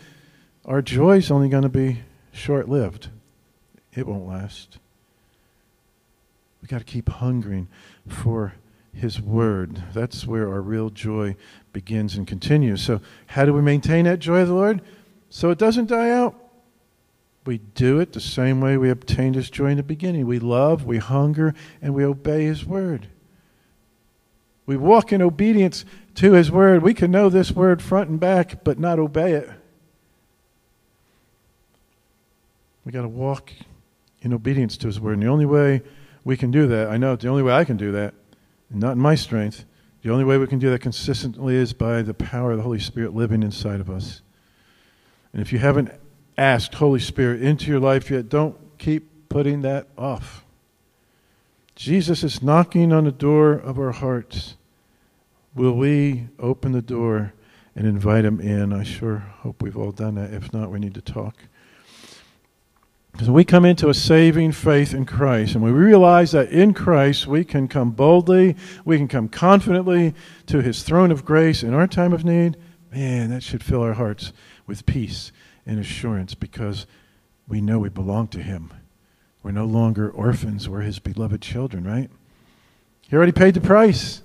our 0.64 0.82
joy 0.82 1.18
is 1.18 1.32
only 1.32 1.50
going 1.50 1.64
to 1.64 1.70
be 1.70 2.00
short 2.32 2.70
lived. 2.70 3.10
It 3.94 4.08
won't 4.08 4.28
last. 4.28 4.78
We've 6.62 6.70
got 6.70 6.80
to 6.80 6.86
keep 6.86 7.10
hungering 7.10 7.68
for 8.08 8.54
His 8.94 9.20
Word. 9.20 9.84
That's 9.94 10.26
where 10.26 10.50
our 10.50 10.62
real 10.62 10.90
joy 10.90 11.36
begins 11.74 12.16
and 12.16 12.28
continues. 12.28 12.82
So, 12.82 13.02
how 13.28 13.46
do 13.46 13.54
we 13.54 13.62
maintain 13.62 14.06
that 14.06 14.20
joy 14.20 14.42
of 14.42 14.48
the 14.48 14.54
Lord? 14.54 14.82
So 15.30 15.50
it 15.50 15.58
doesn't 15.58 15.88
die 15.88 16.10
out. 16.10 16.36
We 17.46 17.58
do 17.58 18.00
it 18.00 18.14
the 18.14 18.20
same 18.20 18.62
way 18.62 18.78
we 18.78 18.90
obtained 18.90 19.36
His 19.36 19.50
joy 19.50 19.68
in 19.68 19.78
the 19.78 19.84
beginning. 19.84 20.28
We 20.28 20.40
love, 20.40 20.86
we 20.86 21.00
hunger, 21.00 21.56
and 21.82 21.96
we 21.96 22.06
obey 22.06 22.46
His 22.46 22.66
word. 22.66 23.08
We 24.66 24.78
walk 24.78 25.12
in 25.12 25.22
obedience 25.22 25.84
to 26.16 26.34
His 26.34 26.52
word. 26.52 26.84
We 26.84 26.94
can 26.94 27.10
know 27.10 27.30
this 27.30 27.52
word 27.52 27.82
front 27.82 28.10
and 28.10 28.20
back, 28.20 28.64
but 28.64 28.78
not 28.78 29.00
obey 29.00 29.34
it. 29.34 29.50
We 32.86 32.92
got 32.92 33.02
to 33.02 33.08
walk 33.08 33.52
in 34.22 34.34
obedience 34.34 34.78
to 34.78 34.88
His 34.88 35.00
word. 35.00 35.14
And 35.14 35.24
the 35.24 35.28
only 35.28 35.46
way 35.46 35.82
we 36.24 36.38
can 36.38 36.52
do 36.52 36.68
that, 36.68 36.90
I 36.90 36.98
know 36.98 37.16
the 37.16 37.28
only 37.28 37.44
way 37.44 37.54
I 37.54 37.64
can 37.64 37.78
do 37.78 37.92
that, 37.92 38.14
not 38.70 38.94
in 38.94 39.00
my 39.00 39.16
strength, 39.16 39.66
the 40.02 40.12
only 40.12 40.24
way 40.24 40.38
we 40.38 40.48
can 40.48 40.60
do 40.60 40.70
that 40.72 40.82
consistently 40.82 41.56
is 41.56 41.74
by 41.74 42.02
the 42.02 42.14
power 42.14 42.52
of 42.52 42.58
the 42.58 42.64
Holy 42.64 42.80
Spirit 42.80 43.14
living 43.14 43.44
inside 43.44 43.80
of 43.80 43.90
us. 43.90 44.22
And 45.34 45.42
if 45.42 45.54
you 45.54 45.60
haven't 45.60 45.92
asked 46.38 46.76
Holy 46.76 47.00
Spirit 47.00 47.42
into 47.42 47.68
your 47.68 47.80
life 47.80 48.10
yet, 48.10 48.30
don't 48.30 48.58
keep 48.78 49.30
putting 49.30 49.62
that 49.62 49.88
off. 49.98 50.44
Jesus 51.76 52.24
is 52.24 52.42
knocking 52.42 52.92
on 52.92 53.06
the 53.06 53.12
door 53.12 53.54
of 53.54 53.80
our 53.80 53.92
hearts. 53.92 54.56
Will 55.56 55.74
we 55.74 56.28
open 56.40 56.72
the 56.72 56.82
door 56.82 57.34
and 57.76 57.88
invite 57.88 58.26
him 58.26 58.40
in? 58.40 58.74
I 58.74 58.84
sure 58.84 59.18
hope 59.18 59.62
we've 59.62 59.78
all 59.78 59.92
done 59.92 60.16
that. 60.16 60.34
If 60.34 60.54
not, 60.54 60.72
we 60.72 60.80
need 60.80 60.94
to 60.96 61.02
talk. 61.02 61.38
Because 63.12 63.30
we 63.30 63.44
come 63.44 63.66
into 63.66 63.90
a 63.90 63.94
saving 63.94 64.54
faith 64.54 64.94
in 64.94 65.06
Christ, 65.06 65.54
and 65.54 65.64
we 65.64 65.72
realize 65.72 66.32
that 66.32 66.50
in 66.50 66.74
Christ 66.74 67.28
we 67.28 67.44
can 67.44 67.68
come 67.68 67.92
boldly, 67.92 68.56
we 68.86 68.98
can 68.98 69.08
come 69.08 69.28
confidently 69.28 70.14
to 70.48 70.62
his 70.62 70.84
throne 70.84 71.12
of 71.12 71.26
grace 71.26 71.62
in 71.62 71.74
our 71.74 71.88
time 71.88 72.14
of 72.14 72.24
need, 72.24 72.58
man, 72.92 73.30
that 73.30 73.44
should 73.44 73.64
fill 73.64 73.82
our 73.82 73.94
hearts 73.94 74.32
with 74.66 74.86
peace 74.86 75.32
and 75.66 75.80
assurance 75.80 76.34
because 76.34 76.88
we 77.48 77.62
know 77.62 77.80
we 77.80 77.90
belong 77.90 78.28
to 78.30 78.42
Him. 78.42 78.72
We're 79.44 79.52
no 79.52 79.66
longer 79.66 80.10
orphans, 80.10 80.70
we're 80.70 80.82
His 80.82 81.00
beloved 81.00 81.42
children, 81.42 81.84
right? 81.84 82.10
He 83.02 83.16
already 83.16 83.32
paid 83.32 83.56
the 83.56 83.62
price. 83.62 84.22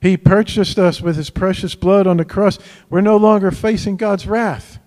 He 0.00 0.16
purchased 0.16 0.78
us 0.78 1.00
with 1.00 1.16
His 1.16 1.30
precious 1.30 1.74
blood 1.74 2.06
on 2.06 2.16
the 2.16 2.24
cross. 2.24 2.58
We're 2.88 3.02
no 3.02 3.16
longer 3.16 3.50
facing 3.50 3.96
God's 3.96 4.26
wrath. 4.26 4.78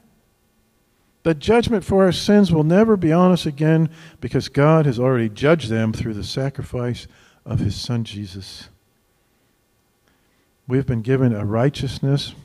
The 1.23 1.33
judgment 1.33 1.85
for 1.85 2.03
our 2.03 2.11
sins 2.11 2.51
will 2.51 2.63
never 2.63 2.97
be 2.97 3.11
on 3.11 3.31
us 3.31 3.45
again 3.45 3.89
because 4.19 4.49
God 4.49 4.85
has 4.85 4.99
already 4.99 5.29
judged 5.29 5.69
them 5.69 5.93
through 5.93 6.13
the 6.13 6.23
sacrifice 6.23 7.07
of 7.45 7.59
His 7.59 7.75
Son 7.75 8.03
Jesus. 8.03 8.69
We've 10.67 10.85
been 10.85 11.01
given 11.01 11.33
a 11.33 11.45
righteousness 11.45 12.35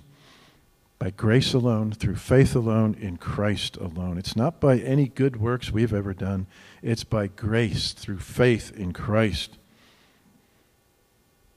by 0.98 1.10
grace 1.10 1.54
alone, 1.54 1.92
through 1.92 2.16
faith 2.16 2.56
alone, 2.56 2.96
in 3.00 3.16
Christ 3.16 3.76
alone. 3.76 4.18
It's 4.18 4.34
not 4.34 4.60
by 4.60 4.78
any 4.78 5.06
good 5.06 5.36
works 5.36 5.70
we've 5.70 5.94
ever 5.94 6.12
done, 6.12 6.46
it's 6.82 7.04
by 7.04 7.28
grace 7.28 7.92
through 7.92 8.18
faith 8.18 8.72
in 8.76 8.92
Christ. 8.92 9.58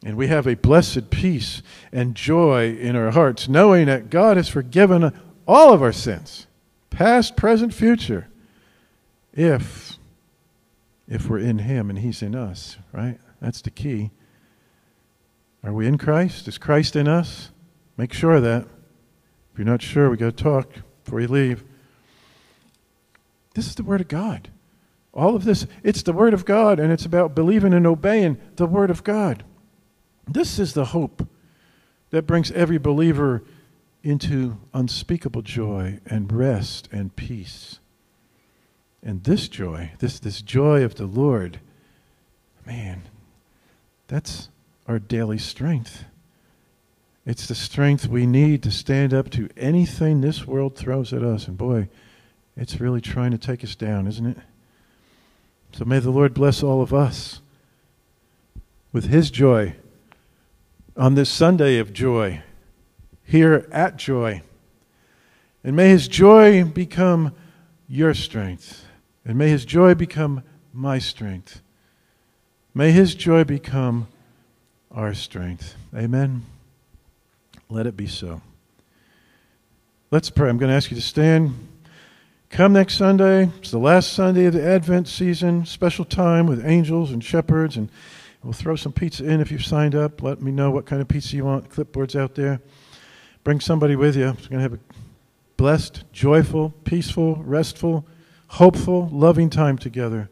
And 0.03 0.15
we 0.15 0.27
have 0.27 0.47
a 0.47 0.55
blessed 0.55 1.10
peace 1.10 1.62
and 1.91 2.15
joy 2.15 2.75
in 2.75 2.95
our 2.95 3.12
hearts, 3.12 3.47
knowing 3.47 3.86
that 3.88 4.10
God 4.10 4.38
has 4.38 4.49
forgiven 4.49 5.12
all 5.47 5.73
of 5.73 5.81
our 5.81 5.91
sins, 5.91 6.47
past, 6.91 7.36
present, 7.36 7.73
future, 7.73 8.27
if 9.34 9.97
if 11.08 11.27
we're 11.27 11.39
in 11.39 11.60
him 11.60 11.89
and 11.89 11.99
he's 11.99 12.21
in 12.21 12.36
us, 12.36 12.77
right? 12.93 13.19
That's 13.41 13.62
the 13.62 13.71
key. 13.71 14.12
Are 15.63 15.73
we 15.73 15.86
in 15.86 15.97
Christ? 15.97 16.47
Is 16.47 16.58
Christ 16.58 16.95
in 16.95 17.08
us? 17.08 17.51
Make 17.97 18.13
sure 18.13 18.39
that. 18.39 18.65
If 19.51 19.58
you're 19.58 19.65
not 19.65 19.82
sure, 19.82 20.10
we 20.10 20.15
got 20.15 20.38
to 20.38 20.43
talk 20.43 20.71
before 21.04 21.19
you 21.19 21.27
leave. 21.27 21.65
This 23.54 23.67
is 23.67 23.75
the 23.75 23.84
Word 23.84 23.99
of 23.99 24.08
God. 24.08 24.49
All 25.13 25.36
of 25.36 25.43
this, 25.43 25.67
it's 25.84 26.04
the 26.04 26.13
Word 26.13 26.34
of 26.34 26.45
God, 26.45 26.80
and 26.80 26.93
it's 26.93 27.06
about 27.06 27.36
believing 27.36 27.73
and 27.73 27.86
obeying 27.86 28.38
the 28.56 28.65
Word 28.65 28.89
of 28.89 29.04
God. 29.04 29.43
This 30.25 30.58
is 30.58 30.73
the 30.73 30.86
hope 30.86 31.27
that 32.12 32.25
brings 32.25 32.51
every 32.51 32.77
believer 32.77 33.43
into 34.03 34.57
unspeakable 34.73 35.41
joy 35.41 35.99
and 36.05 36.31
rest 36.31 36.89
and 36.91 37.15
peace. 37.15 37.79
And 39.03 39.23
this 39.23 39.47
joy, 39.47 39.91
this, 39.99 40.19
this 40.19 40.41
joy 40.41 40.83
of 40.83 40.95
the 40.95 41.05
Lord, 41.05 41.59
man, 42.65 43.03
that's 44.07 44.49
our 44.87 44.99
daily 44.99 45.37
strength. 45.37 46.05
It's 47.25 47.47
the 47.47 47.55
strength 47.55 48.07
we 48.07 48.25
need 48.25 48.63
to 48.63 48.71
stand 48.71 49.13
up 49.13 49.29
to 49.31 49.49
anything 49.55 50.21
this 50.21 50.45
world 50.47 50.75
throws 50.75 51.13
at 51.13 51.23
us. 51.23 51.47
And 51.47 51.57
boy, 51.57 51.87
it's 52.57 52.81
really 52.81 53.01
trying 53.01 53.31
to 53.31 53.37
take 53.37 53.63
us 53.63 53.75
down, 53.75 54.07
isn't 54.07 54.25
it? 54.25 54.37
So 55.73 55.85
may 55.85 55.99
the 55.99 56.11
Lord 56.11 56.33
bless 56.33 56.63
all 56.63 56.81
of 56.81 56.93
us 56.93 57.41
with 58.91 59.05
His 59.05 59.31
joy 59.31 59.75
on 60.97 61.15
this 61.15 61.29
Sunday 61.29 61.77
of 61.77 61.93
joy, 61.93 62.43
here 63.23 63.67
at 63.71 63.97
Joy. 63.97 64.41
And 65.63 65.75
may 65.75 65.89
His 65.89 66.07
joy 66.07 66.63
become 66.63 67.34
your 67.88 68.13
strength. 68.13 68.86
And 69.25 69.38
may 69.38 69.49
His 69.49 69.65
joy 69.65 69.93
become 69.93 70.43
my 70.73 70.97
strength. 70.99 71.62
May 72.73 72.91
His 72.91 73.13
joy 73.15 73.43
become 73.43 74.07
our 74.89 75.13
strength. 75.13 75.75
Amen. 75.95 76.45
Let 77.69 77.86
it 77.86 77.95
be 77.95 78.07
so. 78.07 78.41
Let's 80.10 80.29
pray. 80.29 80.49
I'm 80.49 80.57
going 80.57 80.69
to 80.69 80.75
ask 80.75 80.91
you 80.91 80.95
to 80.95 81.01
stand. 81.01 81.67
Come 82.49 82.73
next 82.73 82.97
Sunday. 82.97 83.49
It's 83.60 83.71
the 83.71 83.77
last 83.77 84.12
Sunday 84.12 84.45
of 84.45 84.53
the 84.53 84.63
Advent 84.63 85.07
season. 85.07 85.65
Special 85.65 86.03
time 86.03 86.47
with 86.47 86.65
angels 86.65 87.12
and 87.12 87.23
shepherds. 87.23 87.77
And 87.77 87.89
we'll 88.43 88.51
throw 88.51 88.75
some 88.75 88.91
pizza 88.91 89.23
in 89.23 89.39
if 89.39 89.51
you've 89.51 89.63
signed 89.63 89.95
up. 89.95 90.21
Let 90.21 90.41
me 90.41 90.51
know 90.51 90.69
what 90.69 90.86
kind 90.86 91.01
of 91.01 91.07
pizza 91.07 91.38
you 91.38 91.45
want. 91.45 91.69
Clipboards 91.69 92.19
out 92.19 92.36
there. 92.36 92.60
Bring 93.43 93.60
somebody 93.60 93.95
with 93.95 94.15
you. 94.15 94.25
We're 94.25 94.34
going 94.34 94.49
to 94.51 94.60
have 94.60 94.73
a 94.73 94.80
blessed, 95.58 96.04
joyful, 96.12 96.73
peaceful, 96.84 97.38
restful, 97.38 98.06
hopeful, 98.47 99.10
loving 99.12 99.49
time 99.49 99.77
together. 99.77 100.30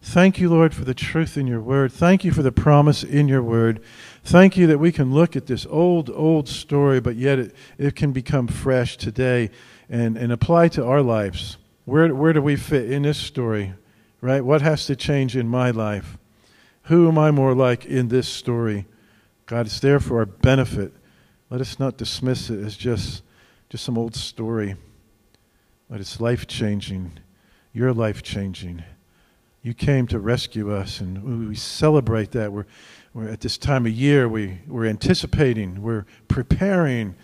Thank 0.00 0.38
you, 0.38 0.48
Lord, 0.48 0.74
for 0.74 0.84
the 0.84 0.94
truth 0.94 1.36
in 1.36 1.46
your 1.46 1.60
word. 1.60 1.92
Thank 1.92 2.24
you 2.24 2.32
for 2.32 2.42
the 2.42 2.52
promise 2.52 3.02
in 3.02 3.28
your 3.28 3.42
word. 3.42 3.82
Thank 4.24 4.56
you 4.56 4.66
that 4.68 4.78
we 4.78 4.92
can 4.92 5.12
look 5.12 5.36
at 5.36 5.46
this 5.46 5.66
old, 5.68 6.08
old 6.08 6.48
story, 6.48 7.00
but 7.00 7.16
yet 7.16 7.38
it, 7.38 7.56
it 7.76 7.96
can 7.96 8.12
become 8.12 8.46
fresh 8.46 8.96
today 8.96 9.50
and, 9.90 10.16
and 10.16 10.32
apply 10.32 10.68
to 10.68 10.86
our 10.86 11.02
lives. 11.02 11.58
Where, 11.84 12.14
where 12.14 12.32
do 12.32 12.40
we 12.40 12.56
fit 12.56 12.90
in 12.90 13.02
this 13.02 13.18
story, 13.18 13.74
right? 14.20 14.44
What 14.44 14.62
has 14.62 14.86
to 14.86 14.96
change 14.96 15.36
in 15.36 15.48
my 15.48 15.70
life? 15.70 16.16
Who 16.84 17.08
am 17.08 17.18
I 17.18 17.30
more 17.30 17.54
like 17.54 17.84
in 17.84 18.08
this 18.08 18.28
story? 18.28 18.86
God, 19.46 19.66
it's 19.66 19.80
there 19.80 20.00
for 20.00 20.18
our 20.18 20.26
benefit. 20.26 20.92
Let 21.50 21.62
us 21.62 21.78
not 21.78 21.96
dismiss 21.96 22.50
it 22.50 22.62
as 22.62 22.76
just, 22.76 23.22
just 23.70 23.82
some 23.82 23.96
old 23.96 24.14
story, 24.14 24.76
but 25.88 25.98
it's 25.98 26.20
life 26.20 26.46
changing. 26.46 27.12
You're 27.72 27.94
life 27.94 28.22
changing. 28.22 28.84
You 29.62 29.72
came 29.72 30.06
to 30.08 30.18
rescue 30.18 30.70
us, 30.70 31.00
and 31.00 31.48
we 31.48 31.54
celebrate 31.54 32.32
that. 32.32 32.52
We're, 32.52 32.66
we're 33.14 33.28
at 33.28 33.40
this 33.40 33.56
time 33.56 33.86
of 33.86 33.92
year, 33.92 34.28
we, 34.28 34.60
we're 34.66 34.84
anticipating, 34.84 35.80
we're 35.80 36.04
preparing 36.28 37.16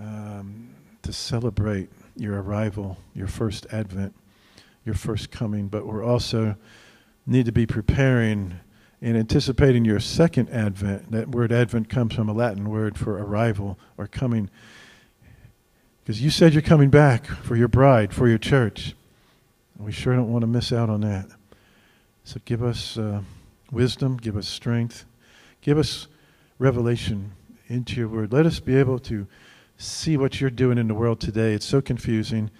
um, 0.00 0.70
to 1.02 1.12
celebrate 1.12 1.90
your 2.16 2.40
arrival, 2.40 2.96
your 3.12 3.26
first 3.26 3.66
advent, 3.72 4.14
your 4.84 4.94
first 4.94 5.32
coming, 5.32 5.66
but 5.66 5.84
we're 5.84 6.04
also 6.04 6.54
need 7.26 7.46
to 7.46 7.52
be 7.52 7.66
preparing 7.66 8.60
and 9.04 9.18
anticipating 9.18 9.84
your 9.84 10.00
second 10.00 10.48
advent. 10.48 11.10
That 11.10 11.28
word 11.28 11.52
advent 11.52 11.90
comes 11.90 12.14
from 12.14 12.30
a 12.30 12.32
Latin 12.32 12.70
word 12.70 12.96
for 12.96 13.18
arrival 13.18 13.78
or 13.98 14.06
coming. 14.06 14.48
Because 16.02 16.22
you 16.22 16.30
said 16.30 16.54
you're 16.54 16.62
coming 16.62 16.88
back 16.88 17.26
for 17.26 17.54
your 17.54 17.68
bride, 17.68 18.14
for 18.14 18.26
your 18.26 18.38
church. 18.38 18.94
We 19.78 19.92
sure 19.92 20.16
don't 20.16 20.32
want 20.32 20.40
to 20.40 20.46
miss 20.46 20.72
out 20.72 20.88
on 20.88 21.02
that. 21.02 21.26
So 22.24 22.40
give 22.46 22.62
us 22.62 22.96
uh, 22.96 23.20
wisdom, 23.70 24.16
give 24.16 24.38
us 24.38 24.48
strength, 24.48 25.04
give 25.60 25.76
us 25.76 26.08
revelation 26.58 27.32
into 27.68 27.96
your 27.96 28.08
word. 28.08 28.32
Let 28.32 28.46
us 28.46 28.58
be 28.58 28.74
able 28.74 28.98
to 29.00 29.26
see 29.76 30.16
what 30.16 30.40
you're 30.40 30.48
doing 30.48 30.78
in 30.78 30.88
the 30.88 30.94
world 30.94 31.20
today. 31.20 31.52
It's 31.52 31.66
so 31.66 31.82
confusing. 31.82 32.50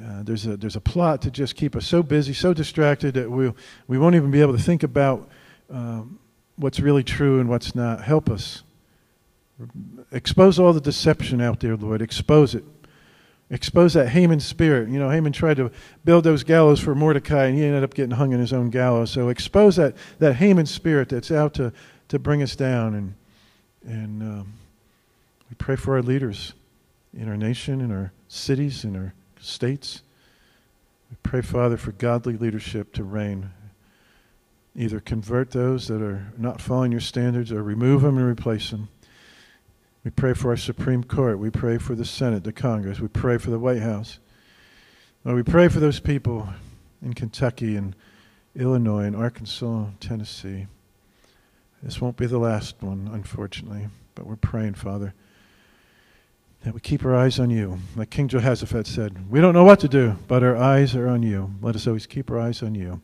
Uh, 0.00 0.22
there's, 0.22 0.46
a, 0.46 0.56
there's 0.56 0.76
a 0.76 0.80
plot 0.80 1.20
to 1.22 1.32
just 1.32 1.56
keep 1.56 1.74
us 1.74 1.84
so 1.84 2.00
busy, 2.00 2.32
so 2.32 2.54
distracted 2.54 3.14
that 3.14 3.28
we'll, 3.28 3.56
we 3.88 3.98
won't 3.98 4.14
even 4.14 4.30
be 4.30 4.40
able 4.40 4.56
to 4.56 4.62
think 4.62 4.84
about 4.84 5.28
um, 5.70 6.18
what's 6.56 6.80
really 6.80 7.04
true 7.04 7.40
and 7.40 7.48
what's 7.48 7.74
not. 7.74 8.02
Help 8.02 8.28
us. 8.28 8.62
Expose 10.10 10.58
all 10.58 10.72
the 10.72 10.80
deception 10.80 11.40
out 11.40 11.60
there, 11.60 11.76
Lord. 11.76 12.02
Expose 12.02 12.54
it 12.54 12.64
expose 13.50 13.94
that 13.94 14.08
Haman 14.08 14.40
spirit. 14.40 14.88
You 14.88 14.98
know, 14.98 15.10
Haman 15.10 15.32
tried 15.32 15.56
to 15.58 15.70
build 16.04 16.24
those 16.24 16.44
gallows 16.44 16.80
for 16.80 16.94
Mordecai, 16.94 17.46
and 17.46 17.58
he 17.58 17.64
ended 17.64 17.82
up 17.82 17.94
getting 17.94 18.12
hung 18.12 18.32
in 18.32 18.40
his 18.40 18.52
own 18.52 18.70
gallows. 18.70 19.10
So 19.10 19.28
expose 19.28 19.76
that, 19.76 19.96
that 20.18 20.36
Haman 20.36 20.66
spirit 20.66 21.08
that's 21.08 21.30
out 21.30 21.54
to, 21.54 21.72
to 22.08 22.18
bring 22.18 22.42
us 22.42 22.56
down. 22.56 22.94
And, 22.94 23.14
and 23.84 24.22
um, 24.22 24.52
we 25.48 25.56
pray 25.56 25.76
for 25.76 25.96
our 25.96 26.02
leaders 26.02 26.54
in 27.12 27.28
our 27.28 27.36
nation, 27.36 27.80
in 27.80 27.90
our 27.90 28.12
cities, 28.28 28.84
in 28.84 28.96
our 28.96 29.12
states. 29.40 30.02
We 31.10 31.16
pray, 31.24 31.42
Father, 31.42 31.76
for 31.76 31.90
godly 31.92 32.36
leadership 32.36 32.92
to 32.94 33.02
reign. 33.02 33.50
Either 34.76 35.00
convert 35.00 35.50
those 35.50 35.88
that 35.88 36.00
are 36.00 36.32
not 36.38 36.60
following 36.60 36.92
your 36.92 37.00
standards 37.00 37.50
or 37.50 37.62
remove 37.62 38.02
them 38.02 38.16
and 38.16 38.26
replace 38.26 38.70
them. 38.70 38.88
We 40.04 40.10
pray 40.10 40.32
for 40.32 40.50
our 40.50 40.56
Supreme 40.56 41.04
Court. 41.04 41.38
We 41.38 41.50
pray 41.50 41.76
for 41.76 41.94
the 41.94 42.04
Senate, 42.04 42.44
the 42.44 42.52
Congress. 42.52 43.00
We 43.00 43.08
pray 43.08 43.36
for 43.36 43.50
the 43.50 43.58
White 43.58 43.82
House. 43.82 44.18
Lord, 45.24 45.36
we 45.36 45.42
pray 45.42 45.68
for 45.68 45.80
those 45.80 46.00
people 46.00 46.48
in 47.02 47.12
Kentucky 47.12 47.76
and 47.76 47.94
Illinois 48.56 49.04
and 49.04 49.14
Arkansas, 49.14 49.86
Tennessee. 50.00 50.66
This 51.82 52.00
won't 52.00 52.16
be 52.16 52.26
the 52.26 52.38
last 52.38 52.82
one, 52.82 53.10
unfortunately, 53.12 53.88
but 54.14 54.26
we're 54.26 54.36
praying, 54.36 54.74
Father, 54.74 55.14
that 56.62 56.74
we 56.74 56.80
keep 56.80 57.04
our 57.04 57.14
eyes 57.14 57.38
on 57.38 57.50
you. 57.50 57.78
Like 57.96 58.10
King 58.10 58.28
Jehoshaphat 58.28 58.86
said, 58.86 59.30
we 59.30 59.40
don't 59.40 59.54
know 59.54 59.64
what 59.64 59.80
to 59.80 59.88
do, 59.88 60.16
but 60.28 60.42
our 60.42 60.56
eyes 60.56 60.94
are 60.94 61.08
on 61.08 61.22
you. 61.22 61.54
Let 61.60 61.74
us 61.76 61.86
always 61.86 62.06
keep 62.06 62.30
our 62.30 62.38
eyes 62.38 62.62
on 62.62 62.74
you. 62.74 63.00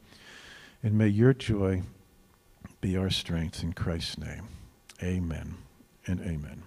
And 0.87 0.97
may 0.97 1.09
your 1.09 1.35
joy 1.35 1.83
be 2.81 2.97
our 2.97 3.11
strength 3.11 3.61
in 3.61 3.73
Christ's 3.73 4.19
name. 4.19 4.47
Amen 5.03 5.57
and 6.07 6.21
amen. 6.21 6.63